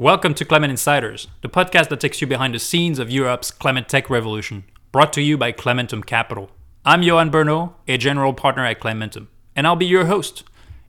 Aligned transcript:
Welcome 0.00 0.32
to 0.36 0.46
Climate 0.46 0.70
Insiders, 0.70 1.28
the 1.42 1.50
podcast 1.50 1.90
that 1.90 2.00
takes 2.00 2.22
you 2.22 2.26
behind 2.26 2.54
the 2.54 2.58
scenes 2.58 2.98
of 2.98 3.10
Europe's 3.10 3.50
climate 3.50 3.86
tech 3.86 4.08
revolution, 4.08 4.64
brought 4.92 5.12
to 5.12 5.20
you 5.20 5.36
by 5.36 5.52
Climentum 5.52 6.06
Capital. 6.06 6.48
I'm 6.86 7.02
Yoann 7.02 7.30
Berno, 7.30 7.74
a 7.86 7.98
general 7.98 8.32
partner 8.32 8.64
at 8.64 8.80
Climentum, 8.80 9.26
and 9.54 9.66
I'll 9.66 9.76
be 9.76 9.84
your 9.84 10.06
host. 10.06 10.42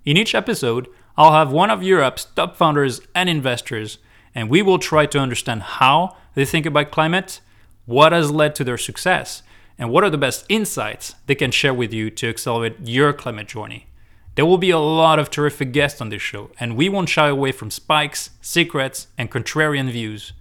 In 0.05 0.15
each 0.15 0.33
episode, 0.33 0.87
I'll 1.17 1.33
have 1.33 1.51
one 1.51 1.69
of 1.69 1.83
Europe's 1.83 2.23
top 2.23 2.55
founders 2.55 3.01
and 3.13 3.27
investors, 3.27 3.97
and 4.33 4.49
we 4.49 4.61
will 4.61 4.79
try 4.79 5.05
to 5.07 5.19
understand 5.19 5.63
how 5.63 6.15
they 6.35 6.45
think 6.45 6.65
about 6.65 6.91
climate, 6.91 7.41
what 7.85 8.13
has 8.13 8.31
led 8.31 8.55
to 8.55 8.63
their 8.63 8.77
success, 8.77 9.43
and 9.77 9.89
what 9.89 10.05
are 10.05 10.09
the 10.09 10.17
best 10.17 10.45
insights 10.47 11.15
they 11.25 11.35
can 11.35 11.51
share 11.51 11.73
with 11.73 11.91
you 11.91 12.09
to 12.11 12.29
accelerate 12.29 12.77
your 12.79 13.11
climate 13.11 13.49
journey. 13.49 13.87
There 14.35 14.45
will 14.45 14.57
be 14.57 14.69
a 14.69 14.79
lot 14.79 15.19
of 15.19 15.29
terrific 15.29 15.73
guests 15.73 15.99
on 15.99 16.07
this 16.07 16.21
show, 16.21 16.51
and 16.57 16.77
we 16.77 16.87
won't 16.87 17.09
shy 17.09 17.27
away 17.27 17.51
from 17.51 17.69
spikes, 17.69 18.29
secrets, 18.39 19.07
and 19.17 19.29
contrarian 19.29 19.91
views. 19.91 20.31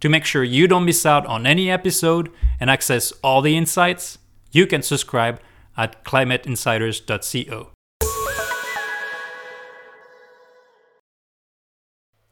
To 0.00 0.08
make 0.08 0.24
sure 0.24 0.42
you 0.42 0.66
don't 0.66 0.86
miss 0.86 1.04
out 1.04 1.26
on 1.26 1.46
any 1.46 1.70
episode 1.70 2.30
and 2.58 2.70
access 2.70 3.12
all 3.22 3.42
the 3.42 3.54
insights, 3.54 4.16
you 4.50 4.66
can 4.66 4.80
subscribe 4.80 5.40
at 5.76 6.04
climateinsiders.co. 6.04 7.70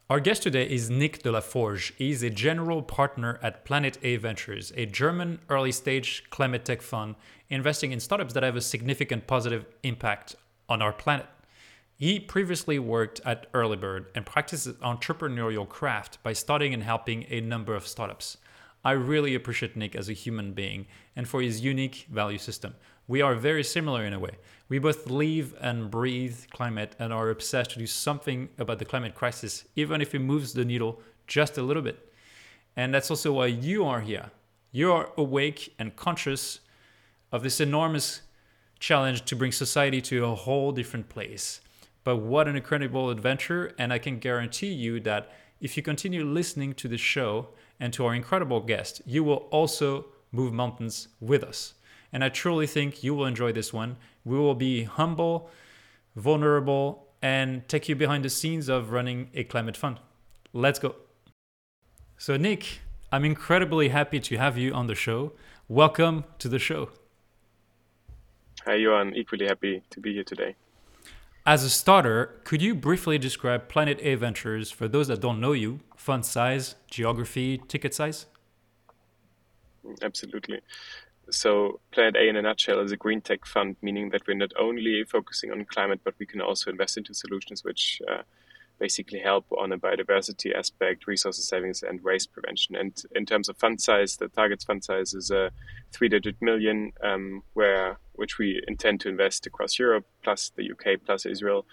Our 0.09 0.19
guest 0.19 0.43
today 0.43 0.67
is 0.69 0.89
Nick 0.89 1.23
de 1.23 1.31
la 1.31 1.41
Forge. 1.41 1.93
He's 1.97 2.23
a 2.23 2.29
general 2.29 2.81
partner 2.81 3.39
at 3.41 3.65
Planet 3.65 3.97
A 4.01 4.17
Ventures, 4.17 4.73
a 4.75 4.85
German 4.85 5.39
early 5.49 5.71
stage 5.71 6.23
climate 6.31 6.65
tech 6.65 6.81
fund 6.81 7.15
investing 7.49 7.91
in 7.91 7.99
startups 7.99 8.33
that 8.33 8.43
have 8.43 8.55
a 8.55 8.61
significant 8.61 9.27
positive 9.27 9.65
impact 9.83 10.35
on 10.67 10.81
our 10.81 10.93
planet. 10.93 11.27
He 11.95 12.19
previously 12.19 12.79
worked 12.79 13.21
at 13.25 13.51
Earlybird 13.53 14.07
and 14.15 14.25
practices 14.25 14.75
entrepreneurial 14.77 15.67
craft 15.67 16.21
by 16.23 16.33
starting 16.33 16.73
and 16.73 16.83
helping 16.83 17.25
a 17.29 17.39
number 17.39 17.75
of 17.75 17.87
startups. 17.87 18.37
I 18.83 18.91
really 18.91 19.35
appreciate 19.35 19.77
Nick 19.77 19.95
as 19.95 20.09
a 20.09 20.13
human 20.13 20.51
being 20.53 20.87
and 21.15 21.27
for 21.27 21.41
his 21.41 21.61
unique 21.61 22.07
value 22.11 22.37
system. 22.37 22.75
We 23.07 23.21
are 23.21 23.35
very 23.35 23.63
similar 23.63 24.03
in 24.03 24.13
a 24.13 24.19
way. 24.19 24.37
We 24.69 24.79
both 24.79 25.09
live 25.09 25.55
and 25.61 25.91
breathe 25.91 26.37
climate 26.51 26.95
and 26.99 27.13
are 27.13 27.29
obsessed 27.29 27.71
to 27.71 27.79
do 27.79 27.87
something 27.87 28.49
about 28.57 28.79
the 28.79 28.85
climate 28.85 29.15
crisis, 29.15 29.65
even 29.75 30.01
if 30.01 30.15
it 30.15 30.19
moves 30.19 30.53
the 30.53 30.65
needle 30.65 31.01
just 31.27 31.57
a 31.57 31.61
little 31.61 31.83
bit. 31.83 32.11
And 32.75 32.93
that's 32.93 33.09
also 33.09 33.33
why 33.33 33.47
you 33.47 33.85
are 33.85 34.01
here. 34.01 34.31
You 34.71 34.91
are 34.91 35.11
awake 35.15 35.73
and 35.77 35.95
conscious 35.95 36.59
of 37.31 37.43
this 37.43 37.61
enormous 37.61 38.21
challenge 38.83 39.23
to 39.23 39.33
bring 39.33 39.53
society 39.53 40.01
to 40.01 40.25
a 40.25 40.35
whole 40.35 40.73
different 40.73 41.07
place. 41.07 41.61
But 42.03 42.17
what 42.17 42.49
an 42.49 42.57
incredible 42.57 43.09
adventure! 43.09 43.71
And 43.79 43.93
I 43.93 43.97
can 43.97 44.19
guarantee 44.19 44.73
you 44.73 44.99
that 44.99 45.31
if 45.61 45.77
you 45.77 45.81
continue 45.81 46.25
listening 46.25 46.73
to 46.73 46.89
the 46.89 46.97
show 46.97 47.47
and 47.79 47.93
to 47.93 48.05
our 48.05 48.13
incredible 48.13 48.59
guest, 48.59 49.01
you 49.05 49.23
will 49.23 49.47
also 49.51 50.07
move 50.33 50.51
mountains 50.51 51.07
with 51.21 51.45
us. 51.45 51.75
And 52.11 52.25
I 52.25 52.29
truly 52.29 52.67
think 52.67 53.03
you 53.03 53.15
will 53.15 53.25
enjoy 53.25 53.53
this 53.53 53.71
one. 53.71 53.95
We 54.25 54.37
will 54.37 54.53
be 54.53 54.83
humble, 54.83 55.49
vulnerable, 56.17 57.07
and 57.21 57.65
take 57.69 57.87
you 57.87 57.95
behind 57.95 58.25
the 58.25 58.29
scenes 58.29 58.67
of 58.67 58.91
running 58.91 59.29
a 59.33 59.45
climate 59.45 59.77
fund. 59.77 60.01
Let's 60.51 60.79
go. 60.79 60.95
So, 62.17 62.35
Nick, 62.35 62.81
I'm 63.13 63.23
incredibly 63.23 63.89
happy 63.89 64.19
to 64.19 64.37
have 64.37 64.57
you 64.57 64.73
on 64.73 64.87
the 64.87 64.95
show. 64.95 65.31
Welcome 65.69 66.25
to 66.39 66.49
the 66.49 66.59
show. 66.59 66.89
Hi, 68.65 68.75
Johan. 68.75 69.13
Equally 69.13 69.45
happy 69.45 69.83
to 69.89 69.99
be 69.99 70.13
here 70.13 70.23
today. 70.23 70.55
As 71.45 71.65
a 71.65 71.69
starter, 71.69 72.39
could 72.45 72.61
you 72.61 72.73
briefly 72.73 73.17
describe 73.17 73.67
Planet 73.67 73.99
A 74.01 74.15
Ventures 74.15 74.71
for 74.71 74.87
those 74.87 75.09
that 75.09 75.19
don't 75.19 75.41
know 75.41 75.51
you? 75.51 75.81
Fund 75.97 76.25
size, 76.25 76.75
geography, 76.89 77.57
ticket 77.67 77.93
size? 77.93 78.27
Absolutely. 80.01 80.61
So, 81.29 81.81
Planet 81.91 82.15
A 82.15 82.29
in 82.29 82.37
a 82.37 82.41
nutshell 82.41 82.79
is 82.79 82.93
a 82.93 82.97
green 82.97 83.19
tech 83.19 83.45
fund, 83.45 83.75
meaning 83.81 84.11
that 84.11 84.25
we're 84.25 84.35
not 84.35 84.53
only 84.57 85.03
focusing 85.03 85.51
on 85.51 85.65
climate, 85.65 85.99
but 86.05 86.13
we 86.17 86.25
can 86.25 86.39
also 86.39 86.71
invest 86.71 86.97
into 86.97 87.13
solutions 87.13 87.65
which 87.65 88.01
uh, 88.09 88.21
basically 88.79 89.19
help 89.19 89.45
on 89.57 89.71
a 89.71 89.77
biodiversity 89.77 90.55
aspect, 90.55 91.07
resources 91.07 91.47
savings, 91.47 91.83
and 91.83 92.01
waste 92.01 92.31
prevention. 92.31 92.75
And 92.75 93.01
in 93.15 93.25
terms 93.25 93.49
of 93.49 93.57
fund 93.57 93.79
size, 93.81 94.17
the 94.17 94.27
target's 94.27 94.65
fund 94.65 94.83
size 94.83 95.13
is 95.13 95.31
a 95.31 95.51
three-digit 95.91 96.41
million, 96.41 96.93
um, 97.03 97.43
where 97.53 97.97
which 98.13 98.37
we 98.37 98.61
intend 98.67 99.01
to 99.01 99.09
invest 99.09 99.45
across 99.45 99.79
Europe, 99.79 100.05
plus 100.23 100.51
the 100.55 100.69
UK, 100.71 100.99
plus 101.03 101.25
Israel, 101.25 101.65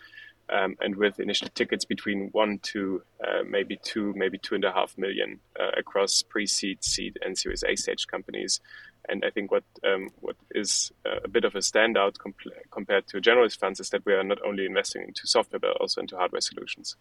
um, 0.50 0.76
and 0.80 0.96
with 0.96 1.20
initial 1.20 1.48
tickets 1.48 1.84
between 1.84 2.28
one 2.32 2.58
to 2.62 3.02
uh, 3.26 3.42
maybe 3.48 3.78
two, 3.82 4.12
maybe 4.16 4.38
two 4.38 4.54
and 4.54 4.64
a 4.64 4.72
half 4.72 4.96
million 4.98 5.40
uh, 5.58 5.70
across 5.76 6.22
pre-seed, 6.22 6.82
seed, 6.84 7.18
and 7.24 7.38
Series 7.38 7.62
A 7.62 7.76
stage 7.76 8.06
companies. 8.06 8.60
And 9.08 9.24
I 9.24 9.30
think 9.30 9.50
what 9.50 9.64
um, 9.84 10.10
what 10.20 10.36
is 10.50 10.92
uh, 11.06 11.20
a 11.24 11.28
bit 11.28 11.44
of 11.44 11.54
a 11.54 11.58
standout 11.58 12.16
compl- 12.16 12.52
compared 12.70 13.06
to 13.08 13.20
generalist 13.20 13.58
funds 13.58 13.80
is 13.80 13.90
that 13.90 14.04
we 14.04 14.12
are 14.12 14.22
not 14.22 14.38
only 14.46 14.66
investing 14.66 15.02
into 15.02 15.26
software 15.26 15.58
but 15.58 15.76
also 15.80 16.00
into 16.00 16.16
hardware 16.16 16.40
solutions. 16.40 16.96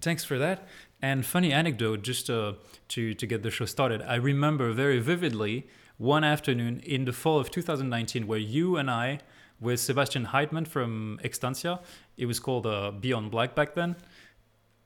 Thanks 0.00 0.24
for 0.24 0.38
that. 0.38 0.66
And 1.00 1.24
funny 1.24 1.52
anecdote, 1.52 2.02
just 2.02 2.28
uh, 2.28 2.54
to 2.88 3.14
to 3.14 3.26
get 3.26 3.42
the 3.42 3.50
show 3.50 3.66
started. 3.66 4.02
I 4.02 4.16
remember 4.16 4.72
very 4.72 4.98
vividly 4.98 5.66
one 5.98 6.24
afternoon 6.24 6.80
in 6.80 7.04
the 7.04 7.12
fall 7.12 7.38
of 7.38 7.50
2019 7.50 8.26
where 8.26 8.38
you 8.38 8.76
and 8.76 8.90
I, 8.90 9.20
with 9.62 9.80
Sebastian 9.80 10.26
Heitmann 10.26 10.66
from 10.66 11.18
Extantia. 11.24 11.80
it 12.16 12.26
was 12.26 12.40
called 12.40 12.66
uh, 12.66 12.90
Beyond 12.90 13.30
Black 13.30 13.54
back 13.54 13.74
then. 13.74 13.96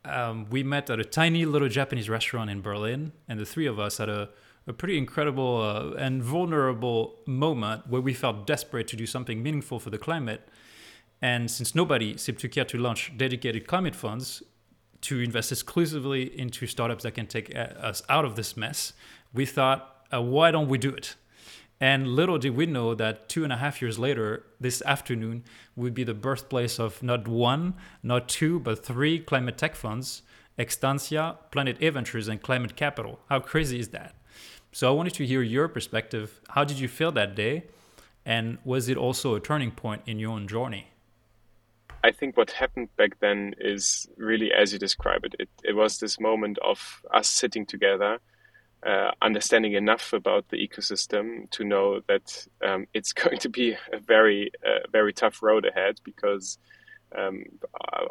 Um, 0.04 0.47
we 0.50 0.62
met 0.62 0.88
at 0.91 1.00
a 1.00 1.04
tiny 1.04 1.44
little 1.44 1.69
Japanese 1.69 2.09
restaurant 2.09 2.50
in 2.50 2.60
Berlin, 2.60 3.12
and 3.26 3.41
the 3.41 3.47
three 3.47 3.66
of 3.66 3.81
us 3.81 3.98
had 3.98 4.09
a 4.09 4.28
a 4.66 4.72
pretty 4.72 4.98
incredible 4.98 5.62
uh, 5.62 5.97
and 5.97 6.22
vulnerable 6.22 7.16
moment 7.26 7.87
where 7.88 8.00
we 8.00 8.12
felt 8.12 8.47
desperate 8.47 8.88
to 8.88 8.97
do 8.97 9.06
something 9.06 9.42
meaningful 9.42 9.78
for 9.78 9.91
the 9.91 9.98
climate. 9.98 10.48
And 11.22 11.50
since 11.50 11.75
nobody 11.75 12.16
seemed 12.16 12.38
to 12.41 12.48
care 12.48 12.64
to 12.66 12.78
launch 12.78 13.12
dedicated 13.16 13.66
climate 13.66 13.94
funds 13.94 14.43
to 15.03 15.20
invest 15.20 15.53
exclusively 15.53 16.38
into 16.38 16.66
startups 16.66 17.04
that 17.04 17.12
can 17.12 17.26
take 17.26 17.54
uh, 17.54 17.60
us 17.81 18.03
out 18.08 18.25
of 18.25 18.34
this 18.34 18.56
mess, 18.56 18.93
we 19.32 19.47
thought, 19.47 20.06
uh, 20.12 20.20
why 20.20 20.50
don't 20.50 20.69
we 20.69 20.78
do 20.78 20.91
it? 20.91 21.14
And 21.81 22.09
little 22.09 22.38
did 22.38 22.56
we 22.56 22.66
know 22.66 22.94
that 22.94 23.28
two 23.28 23.44
and 23.44 23.53
a 23.53 23.56
half 23.56 23.82
years 23.82 23.98
later, 23.98 24.44
this 24.59 24.81
afternoon 24.82 25.44
would 25.75 25.94
be 25.94 26.04
the 26.04 26.14
birthplace 26.14 26.78
of 26.78 27.03
not 27.03 27.28
one, 27.28 27.75
not 28.03 28.28
two, 28.28 28.59
but 28.60 28.84
three 28.84 29.19
climate 29.19 29.59
tech 29.59 29.75
funds 29.75 30.22
Extantia, 30.59 31.37
Planet 31.50 31.76
A 31.82 31.91
Ventures, 31.91 32.28
and 32.28 32.41
Climate 32.41 32.76
Capital. 32.76 33.20
How 33.28 33.41
crazy 33.41 33.78
is 33.78 33.88
that? 33.88 34.14
So 34.72 34.88
I 34.88 34.91
wanted 34.91 35.14
to 35.14 35.26
hear 35.26 35.42
your 35.42 35.69
perspective. 35.69 36.41
How 36.48 36.64
did 36.64 36.78
you 36.78 36.88
feel 36.88 37.12
that 37.12 37.34
day? 37.34 37.64
And 38.25 38.58
was 38.64 38.88
it 38.88 38.97
also 38.97 39.34
a 39.34 39.41
turning 39.41 39.70
point 39.70 40.03
in 40.06 40.19
your 40.19 40.32
own 40.32 40.48
journey? 40.48 40.88
I 42.03 42.12
think 42.12 42.37
what 42.37 42.53
happened 42.53 42.88
back 42.97 43.19
then 43.20 43.54
is 43.58 44.08
really 44.16 44.53
as 44.53 44.72
you 44.72 44.78
describe 44.78 45.25
it. 45.25 45.34
It, 45.38 45.48
it 45.64 45.75
was 45.75 45.98
this 45.98 46.19
moment 46.20 46.58
of 46.58 47.03
us 47.12 47.28
sitting 47.28 47.66
together, 47.66 48.19
uh, 48.86 49.10
understanding 49.20 49.72
enough 49.72 50.12
about 50.12 50.48
the 50.48 50.56
ecosystem 50.56 51.50
to 51.50 51.64
know 51.64 52.00
that 52.06 52.47
um, 52.64 52.86
it's 52.94 53.12
going 53.24 53.38
to 53.38 53.48
be 53.48 53.76
a 53.92 53.98
very, 53.98 54.50
uh, 54.64 54.86
very 54.92 55.12
tough 55.12 55.42
road 55.42 55.66
ahead 55.66 56.00
because 56.04 56.58
um, 57.16 57.44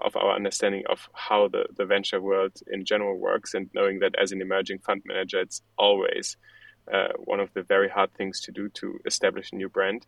of 0.04 0.16
our 0.16 0.36
understanding 0.36 0.84
of 0.90 1.08
how 1.14 1.48
the, 1.48 1.66
the 1.78 1.86
venture 1.86 2.22
world 2.22 2.54
in 2.68 2.84
general 2.86 3.18
works, 3.18 3.54
and 3.54 3.70
knowing 3.74 4.00
that 4.00 4.16
as 4.22 4.32
an 4.32 4.42
emerging 4.42 4.80
fund 4.80 5.02
manager, 5.06 5.40
it's 5.40 5.62
always 5.78 6.38
uh, 6.92 7.10
one 7.18 7.40
of 7.40 7.54
the 7.54 7.64
very 7.64 7.90
hard 7.90 8.14
things 8.14 8.42
to 8.42 8.52
do 8.52 8.70
to 8.70 9.00
establish 9.06 9.52
a 9.52 9.56
new 9.56 9.70
brand. 9.70 10.06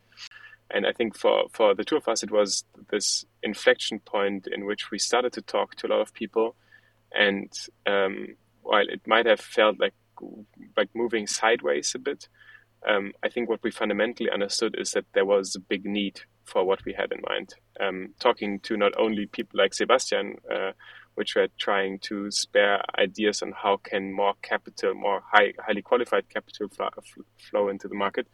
And 0.70 0.86
I 0.86 0.92
think 0.92 1.18
for, 1.18 1.46
for 1.54 1.76
the 1.76 1.86
two 1.86 1.96
of 1.96 2.08
us, 2.08 2.24
it 2.24 2.32
was 2.32 2.66
this 2.90 3.26
inflection 3.42 4.00
point 4.00 4.48
in 4.48 4.66
which 4.66 4.92
we 4.92 5.00
started 5.00 5.32
to 5.34 5.42
talk 5.42 5.76
to 5.76 5.88
a 5.88 5.90
lot 5.90 6.02
of 6.02 6.14
people. 6.14 6.56
And 7.14 7.52
um, 7.86 8.36
while 8.64 8.86
it 8.88 9.08
might 9.08 9.26
have 9.26 9.40
felt 9.40 9.80
like 9.80 9.94
like 10.76 10.90
moving 10.94 11.28
sideways 11.28 11.94
a 11.96 12.00
bit, 12.00 12.28
um, 12.88 13.12
I 13.24 13.30
think 13.30 13.50
what 13.50 13.64
we 13.64 13.72
fundamentally 13.72 14.30
understood 14.30 14.76
is 14.78 14.92
that 14.92 15.06
there 15.14 15.26
was 15.26 15.56
a 15.56 15.60
big 15.60 15.86
need 15.86 16.22
for 16.46 16.64
what 16.64 16.84
we 16.86 16.94
had 16.94 17.12
in 17.12 17.22
mind. 17.28 17.54
Um, 17.80 18.14
talking 18.20 18.60
to 18.62 18.78
not 18.78 18.94
only 18.98 19.26
people 19.26 19.60
like 19.60 19.74
Sebastian, 19.74 20.38
uh, 20.52 20.72
which 21.16 21.36
were 21.36 21.48
trying 21.58 22.00
to 22.00 22.30
spare 22.32 22.82
ideas 22.98 23.42
on 23.42 23.52
how 23.52 23.78
can 23.78 24.14
more 24.14 24.36
capital, 24.44 24.94
more 24.94 25.24
high, 25.32 25.54
highly 25.60 25.82
qualified 25.82 26.30
capital 26.30 26.70
flow, 26.70 26.90
flow 27.50 27.70
into 27.70 27.88
the 27.88 27.96
market, 27.96 28.28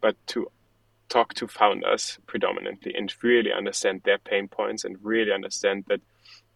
but 0.00 0.16
to 0.28 0.46
talk 1.08 1.34
to 1.34 1.48
founders 1.48 2.18
predominantly 2.26 2.94
and 2.94 3.12
really 3.22 3.52
understand 3.52 4.02
their 4.04 4.18
pain 4.18 4.48
points 4.48 4.84
and 4.84 4.96
really 5.02 5.32
understand 5.32 5.84
that 5.88 6.00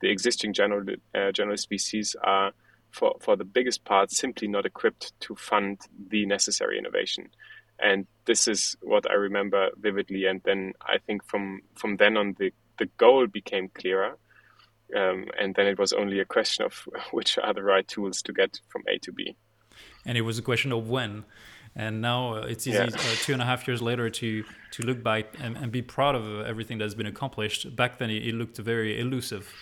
the 0.00 0.10
existing 0.10 0.52
general 0.52 0.84
uh, 1.14 1.32
general 1.32 1.56
species 1.56 2.14
are 2.22 2.52
for, 2.94 3.14
for 3.20 3.36
the 3.36 3.44
biggest 3.44 3.84
part 3.84 4.10
simply 4.10 4.48
not 4.48 4.64
equipped 4.64 5.12
to 5.20 5.34
fund 5.34 5.80
the 6.08 6.24
necessary 6.26 6.78
innovation 6.78 7.28
and 7.78 8.06
this 8.24 8.48
is 8.48 8.76
what 8.82 9.10
I 9.10 9.14
remember 9.14 9.70
vividly. 9.76 10.26
And 10.26 10.40
then 10.44 10.74
I 10.82 10.98
think 10.98 11.24
from 11.24 11.60
from 11.74 11.96
then 11.96 12.16
on, 12.16 12.34
the 12.38 12.52
the 12.78 12.86
goal 12.96 13.26
became 13.26 13.68
clearer. 13.68 14.18
Um, 14.94 15.26
and 15.40 15.54
then 15.54 15.66
it 15.66 15.78
was 15.78 15.92
only 15.92 16.20
a 16.20 16.24
question 16.24 16.64
of 16.64 16.74
which 17.10 17.38
are 17.38 17.54
the 17.54 17.62
right 17.62 17.86
tools 17.86 18.22
to 18.22 18.32
get 18.32 18.60
from 18.68 18.82
A 18.88 18.98
to 18.98 19.12
B. 19.12 19.36
And 20.04 20.16
it 20.16 20.22
was 20.22 20.38
a 20.38 20.42
question 20.42 20.72
of 20.72 20.88
when. 20.88 21.24
And 21.76 22.00
now 22.00 22.34
uh, 22.34 22.40
it's 22.42 22.66
easy 22.68 22.78
yeah. 22.78 22.84
uh, 22.84 23.14
two 23.22 23.32
and 23.32 23.42
a 23.42 23.44
half 23.44 23.66
years 23.66 23.82
later 23.82 24.08
to 24.08 24.44
to 24.72 24.82
look 24.82 25.02
back 25.02 25.34
and, 25.40 25.56
and 25.56 25.72
be 25.72 25.82
proud 25.82 26.14
of 26.14 26.46
everything 26.46 26.78
that's 26.78 26.94
been 26.94 27.06
accomplished. 27.06 27.74
Back 27.74 27.98
then, 27.98 28.10
it, 28.10 28.26
it 28.28 28.34
looked 28.34 28.58
very 28.58 29.00
elusive. 29.00 29.52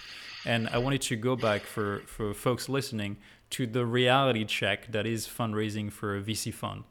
And 0.44 0.68
I 0.68 0.78
wanted 0.78 1.02
to 1.02 1.16
go 1.16 1.36
back 1.36 1.62
for, 1.62 2.00
for 2.06 2.34
folks 2.34 2.68
listening 2.68 3.16
to 3.50 3.66
the 3.66 3.86
reality 3.86 4.44
check 4.44 4.90
that 4.90 5.06
is 5.06 5.26
fundraising 5.26 5.92
for 5.92 6.16
a 6.16 6.22
VC 6.22 6.52
fund. 6.52 6.84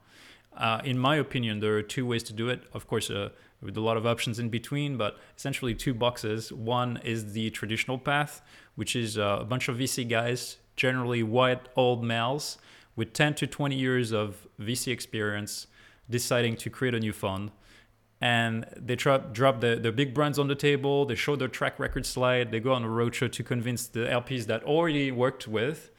Uh, 0.55 0.81
in 0.83 0.97
my 0.97 1.15
opinion, 1.15 1.59
there 1.59 1.75
are 1.77 1.81
two 1.81 2.05
ways 2.05 2.23
to 2.23 2.33
do 2.33 2.49
it. 2.49 2.63
Of 2.73 2.87
course, 2.87 3.09
uh, 3.09 3.29
with 3.61 3.77
a 3.77 3.81
lot 3.81 3.97
of 3.97 4.05
options 4.05 4.39
in 4.39 4.49
between, 4.49 4.97
but 4.97 5.17
essentially 5.37 5.73
two 5.73 5.93
boxes. 5.93 6.51
One 6.51 6.97
is 7.03 7.33
the 7.33 7.49
traditional 7.51 7.97
path, 7.97 8.41
which 8.75 8.95
is 8.95 9.17
uh, 9.17 9.39
a 9.41 9.45
bunch 9.45 9.67
of 9.67 9.77
VC 9.77 10.07
guys, 10.07 10.57
generally 10.75 11.23
white 11.23 11.67
old 11.75 12.03
males 12.03 12.57
with 12.95 13.13
10 13.13 13.35
to 13.35 13.47
20 13.47 13.75
years 13.75 14.11
of 14.11 14.47
VC 14.59 14.91
experience, 14.91 15.67
deciding 16.09 16.55
to 16.57 16.69
create 16.69 16.93
a 16.93 16.99
new 16.99 17.13
fund. 17.13 17.51
And 18.21 18.67
they 18.77 18.95
drop, 18.95 19.33
drop 19.33 19.61
the, 19.61 19.79
the 19.81 19.91
big 19.91 20.13
brands 20.13 20.37
on 20.37 20.47
the 20.47 20.55
table, 20.55 21.05
they 21.05 21.15
show 21.15 21.35
their 21.35 21.47
track 21.47 21.79
record 21.79 22.05
slide, 22.05 22.51
they 22.51 22.59
go 22.59 22.71
on 22.71 22.83
a 22.83 22.87
roadshow 22.87 23.31
to 23.31 23.43
convince 23.43 23.87
the 23.87 24.01
LPs 24.01 24.45
that 24.45 24.63
already 24.63 25.11
worked 25.11 25.47
with, 25.47 25.89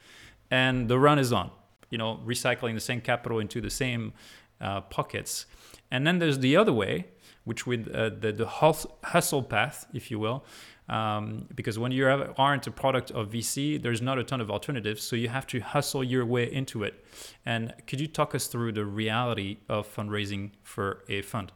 and 0.49 0.87
the 0.87 0.97
run 0.97 1.19
is 1.19 1.33
on. 1.33 1.51
You 1.89 1.97
know, 1.97 2.21
recycling 2.25 2.73
the 2.75 2.79
same 2.79 3.01
capital 3.01 3.39
into 3.39 3.59
the 3.59 3.69
same 3.69 4.13
uh, 4.61 4.81
pockets. 4.81 5.45
And 5.91 6.07
then 6.07 6.19
there's 6.19 6.39
the 6.39 6.55
other 6.55 6.73
way, 6.73 7.07
which 7.43 7.67
with 7.67 7.93
uh, 7.93 8.09
the, 8.09 8.31
the 8.31 8.47
hustle 8.47 9.43
path, 9.43 9.85
if 9.93 10.09
you 10.09 10.17
will, 10.17 10.45
um, 10.89 11.47
because 11.53 11.77
when 11.77 11.91
you 11.91 12.07
aren't 12.37 12.67
a 12.67 12.71
product 12.71 13.11
of 13.11 13.29
VC, 13.29 13.81
there's 13.81 14.01
not 14.01 14.17
a 14.17 14.23
ton 14.23 14.41
of 14.41 14.49
alternatives. 14.49 15.03
So 15.03 15.15
you 15.15 15.29
have 15.29 15.45
to 15.47 15.59
hustle 15.59 16.03
your 16.03 16.25
way 16.25 16.51
into 16.51 16.83
it. 16.83 17.05
And 17.45 17.73
could 17.85 17.99
you 17.99 18.07
talk 18.07 18.33
us 18.33 18.47
through 18.47 18.71
the 18.73 18.85
reality 18.85 19.57
of 19.69 19.93
fundraising 19.93 20.51
for 20.63 21.03
a 21.09 21.21
fund 21.21 21.51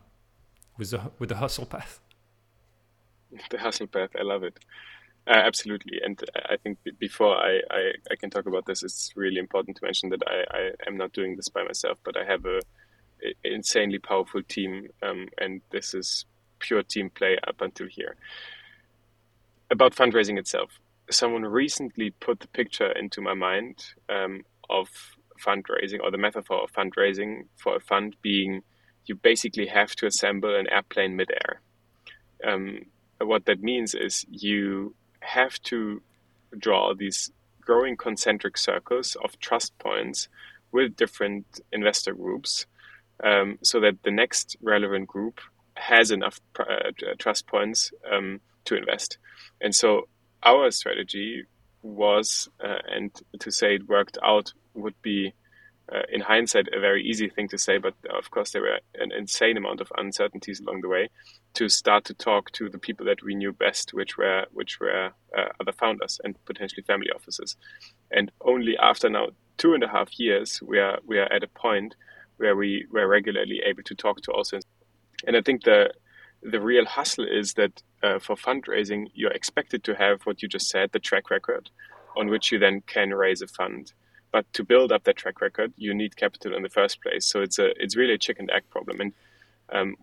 with 0.77 0.91
the, 0.91 1.01
with 1.19 1.29
the 1.29 1.37
hustle 1.37 1.65
path? 1.65 1.99
The 3.49 3.57
hustle 3.57 3.87
path, 3.87 4.11
I 4.17 4.23
love 4.23 4.43
it. 4.43 4.57
Uh, 5.27 5.33
absolutely. 5.35 5.99
And 6.01 6.17
I 6.49 6.55
think 6.55 6.77
before 6.97 7.35
I, 7.35 7.59
I, 7.69 7.91
I, 8.09 8.15
can 8.15 8.29
talk 8.29 8.45
about 8.45 8.65
this, 8.65 8.83
it's 8.83 9.11
really 9.17 9.37
important 9.37 9.75
to 9.77 9.83
mention 9.83 10.09
that 10.09 10.23
I, 10.25 10.45
I 10.57 10.71
am 10.87 10.95
not 10.95 11.11
doing 11.11 11.35
this 11.35 11.49
by 11.49 11.63
myself, 11.63 11.97
but 12.05 12.15
I 12.15 12.23
have 12.23 12.45
a, 12.45 12.61
a 13.21 13.33
insanely 13.43 13.99
powerful 13.99 14.41
team. 14.43 14.87
Um, 15.03 15.27
and 15.37 15.59
this 15.71 15.93
is 15.93 16.25
pure 16.59 16.83
team 16.83 17.09
play 17.09 17.37
up 17.45 17.59
until 17.59 17.87
here 17.87 18.15
about 19.69 19.95
fundraising 19.95 20.37
itself. 20.37 20.79
Someone 21.09 21.43
recently 21.43 22.11
put 22.11 22.39
the 22.39 22.47
picture 22.47 22.91
into 22.91 23.21
my 23.21 23.33
mind 23.33 23.83
um, 24.09 24.43
of 24.69 24.87
fundraising 25.45 25.99
or 26.01 26.11
the 26.11 26.17
metaphor 26.17 26.63
of 26.63 26.71
fundraising 26.71 27.47
for 27.57 27.75
a 27.75 27.79
fund 27.79 28.15
being 28.21 28.61
you 29.07 29.15
basically 29.15 29.67
have 29.67 29.95
to 29.95 30.05
assemble 30.05 30.55
an 30.55 30.67
airplane 30.69 31.15
midair. 31.15 31.61
Um, 32.43 32.85
what 33.19 33.45
that 33.45 33.61
means 33.61 33.95
is 33.95 34.25
you 34.29 34.93
have 35.21 35.61
to 35.63 36.01
draw 36.57 36.93
these 36.93 37.31
growing 37.61 37.97
concentric 37.97 38.57
circles 38.57 39.17
of 39.23 39.39
trust 39.39 39.77
points 39.79 40.29
with 40.71 40.95
different 40.95 41.45
investor 41.71 42.13
groups 42.13 42.65
um, 43.23 43.57
so 43.61 43.79
that 43.79 44.03
the 44.03 44.11
next 44.11 44.55
relevant 44.61 45.07
group 45.07 45.41
has 45.75 46.11
enough 46.11 46.39
uh, 46.59 46.91
trust 47.17 47.47
points 47.47 47.91
um, 48.11 48.39
to 48.65 48.75
invest. 48.75 49.17
And 49.61 49.73
so 49.73 50.07
our 50.43 50.71
strategy 50.71 51.45
was, 51.81 52.49
uh, 52.63 52.77
and 52.89 53.11
to 53.39 53.51
say 53.51 53.75
it 53.75 53.87
worked 53.87 54.17
out 54.23 54.53
would 54.73 54.99
be, 55.01 55.33
uh, 55.93 56.01
in 56.11 56.21
hindsight, 56.21 56.67
a 56.73 56.79
very 56.79 57.03
easy 57.03 57.29
thing 57.29 57.47
to 57.47 57.57
say, 57.57 57.77
but 57.77 57.93
of 58.09 58.29
course 58.31 58.51
there 58.51 58.61
were 58.61 58.79
an 58.95 59.11
insane 59.11 59.55
amount 59.55 59.79
of 59.79 59.91
uncertainties 59.97 60.59
along 60.59 60.81
the 60.81 60.89
way. 60.89 61.09
To 61.55 61.69
start 61.69 62.03
to 62.05 62.13
talk 62.13 62.51
to 62.53 62.69
the 62.69 62.77
people 62.77 63.05
that 63.05 63.23
we 63.23 63.35
knew 63.35 63.53
best, 63.53 63.93
which 63.93 64.17
were 64.17 64.45
which 64.51 64.79
were 64.79 65.11
uh, 65.37 65.47
other 65.59 65.71
founders 65.71 66.19
and 66.23 66.37
potentially 66.45 66.83
family 66.83 67.09
offices, 67.15 67.55
and 68.11 68.31
only 68.41 68.77
after 68.77 69.09
now 69.09 69.29
two 69.57 69.73
and 69.73 69.83
a 69.83 69.87
half 69.87 70.19
years, 70.19 70.61
we 70.61 70.77
are 70.79 70.99
we 71.05 71.19
are 71.19 71.31
at 71.31 71.43
a 71.43 71.47
point 71.47 71.95
where 72.35 72.55
we 72.55 72.85
were 72.91 73.07
regularly 73.07 73.61
able 73.65 73.83
to 73.83 73.95
talk 73.95 74.21
to 74.21 74.31
also, 74.31 74.59
and 75.25 75.37
I 75.37 75.41
think 75.41 75.63
the 75.63 75.91
the 76.43 76.61
real 76.61 76.85
hustle 76.85 77.25
is 77.25 77.53
that 77.53 77.81
uh, 78.03 78.19
for 78.19 78.35
fundraising, 78.35 79.07
you're 79.13 79.31
expected 79.31 79.83
to 79.85 79.95
have 79.95 80.21
what 80.23 80.41
you 80.41 80.47
just 80.47 80.69
said, 80.69 80.91
the 80.91 80.99
track 80.99 81.29
record, 81.29 81.69
on 82.15 82.29
which 82.29 82.51
you 82.51 82.59
then 82.59 82.81
can 82.87 83.13
raise 83.13 83.41
a 83.41 83.47
fund. 83.47 83.93
But 84.37 84.53
to 84.53 84.63
build 84.63 84.91
up 84.91 85.03
that 85.05 85.15
track 85.15 85.41
record, 85.41 85.73
you 85.77 85.95
need 85.95 86.15
capital 86.15 86.55
in 86.55 86.61
the 86.61 86.69
first 86.69 87.01
place. 87.01 87.25
So 87.25 87.41
it's 87.41 87.57
a 87.57 87.69
it's 87.83 87.97
really 87.97 88.13
a 88.13 88.19
chicken 88.19 88.43
and 88.43 88.51
egg 88.51 88.69
problem. 88.69 89.01
And 89.01 89.13
um, 89.73 89.95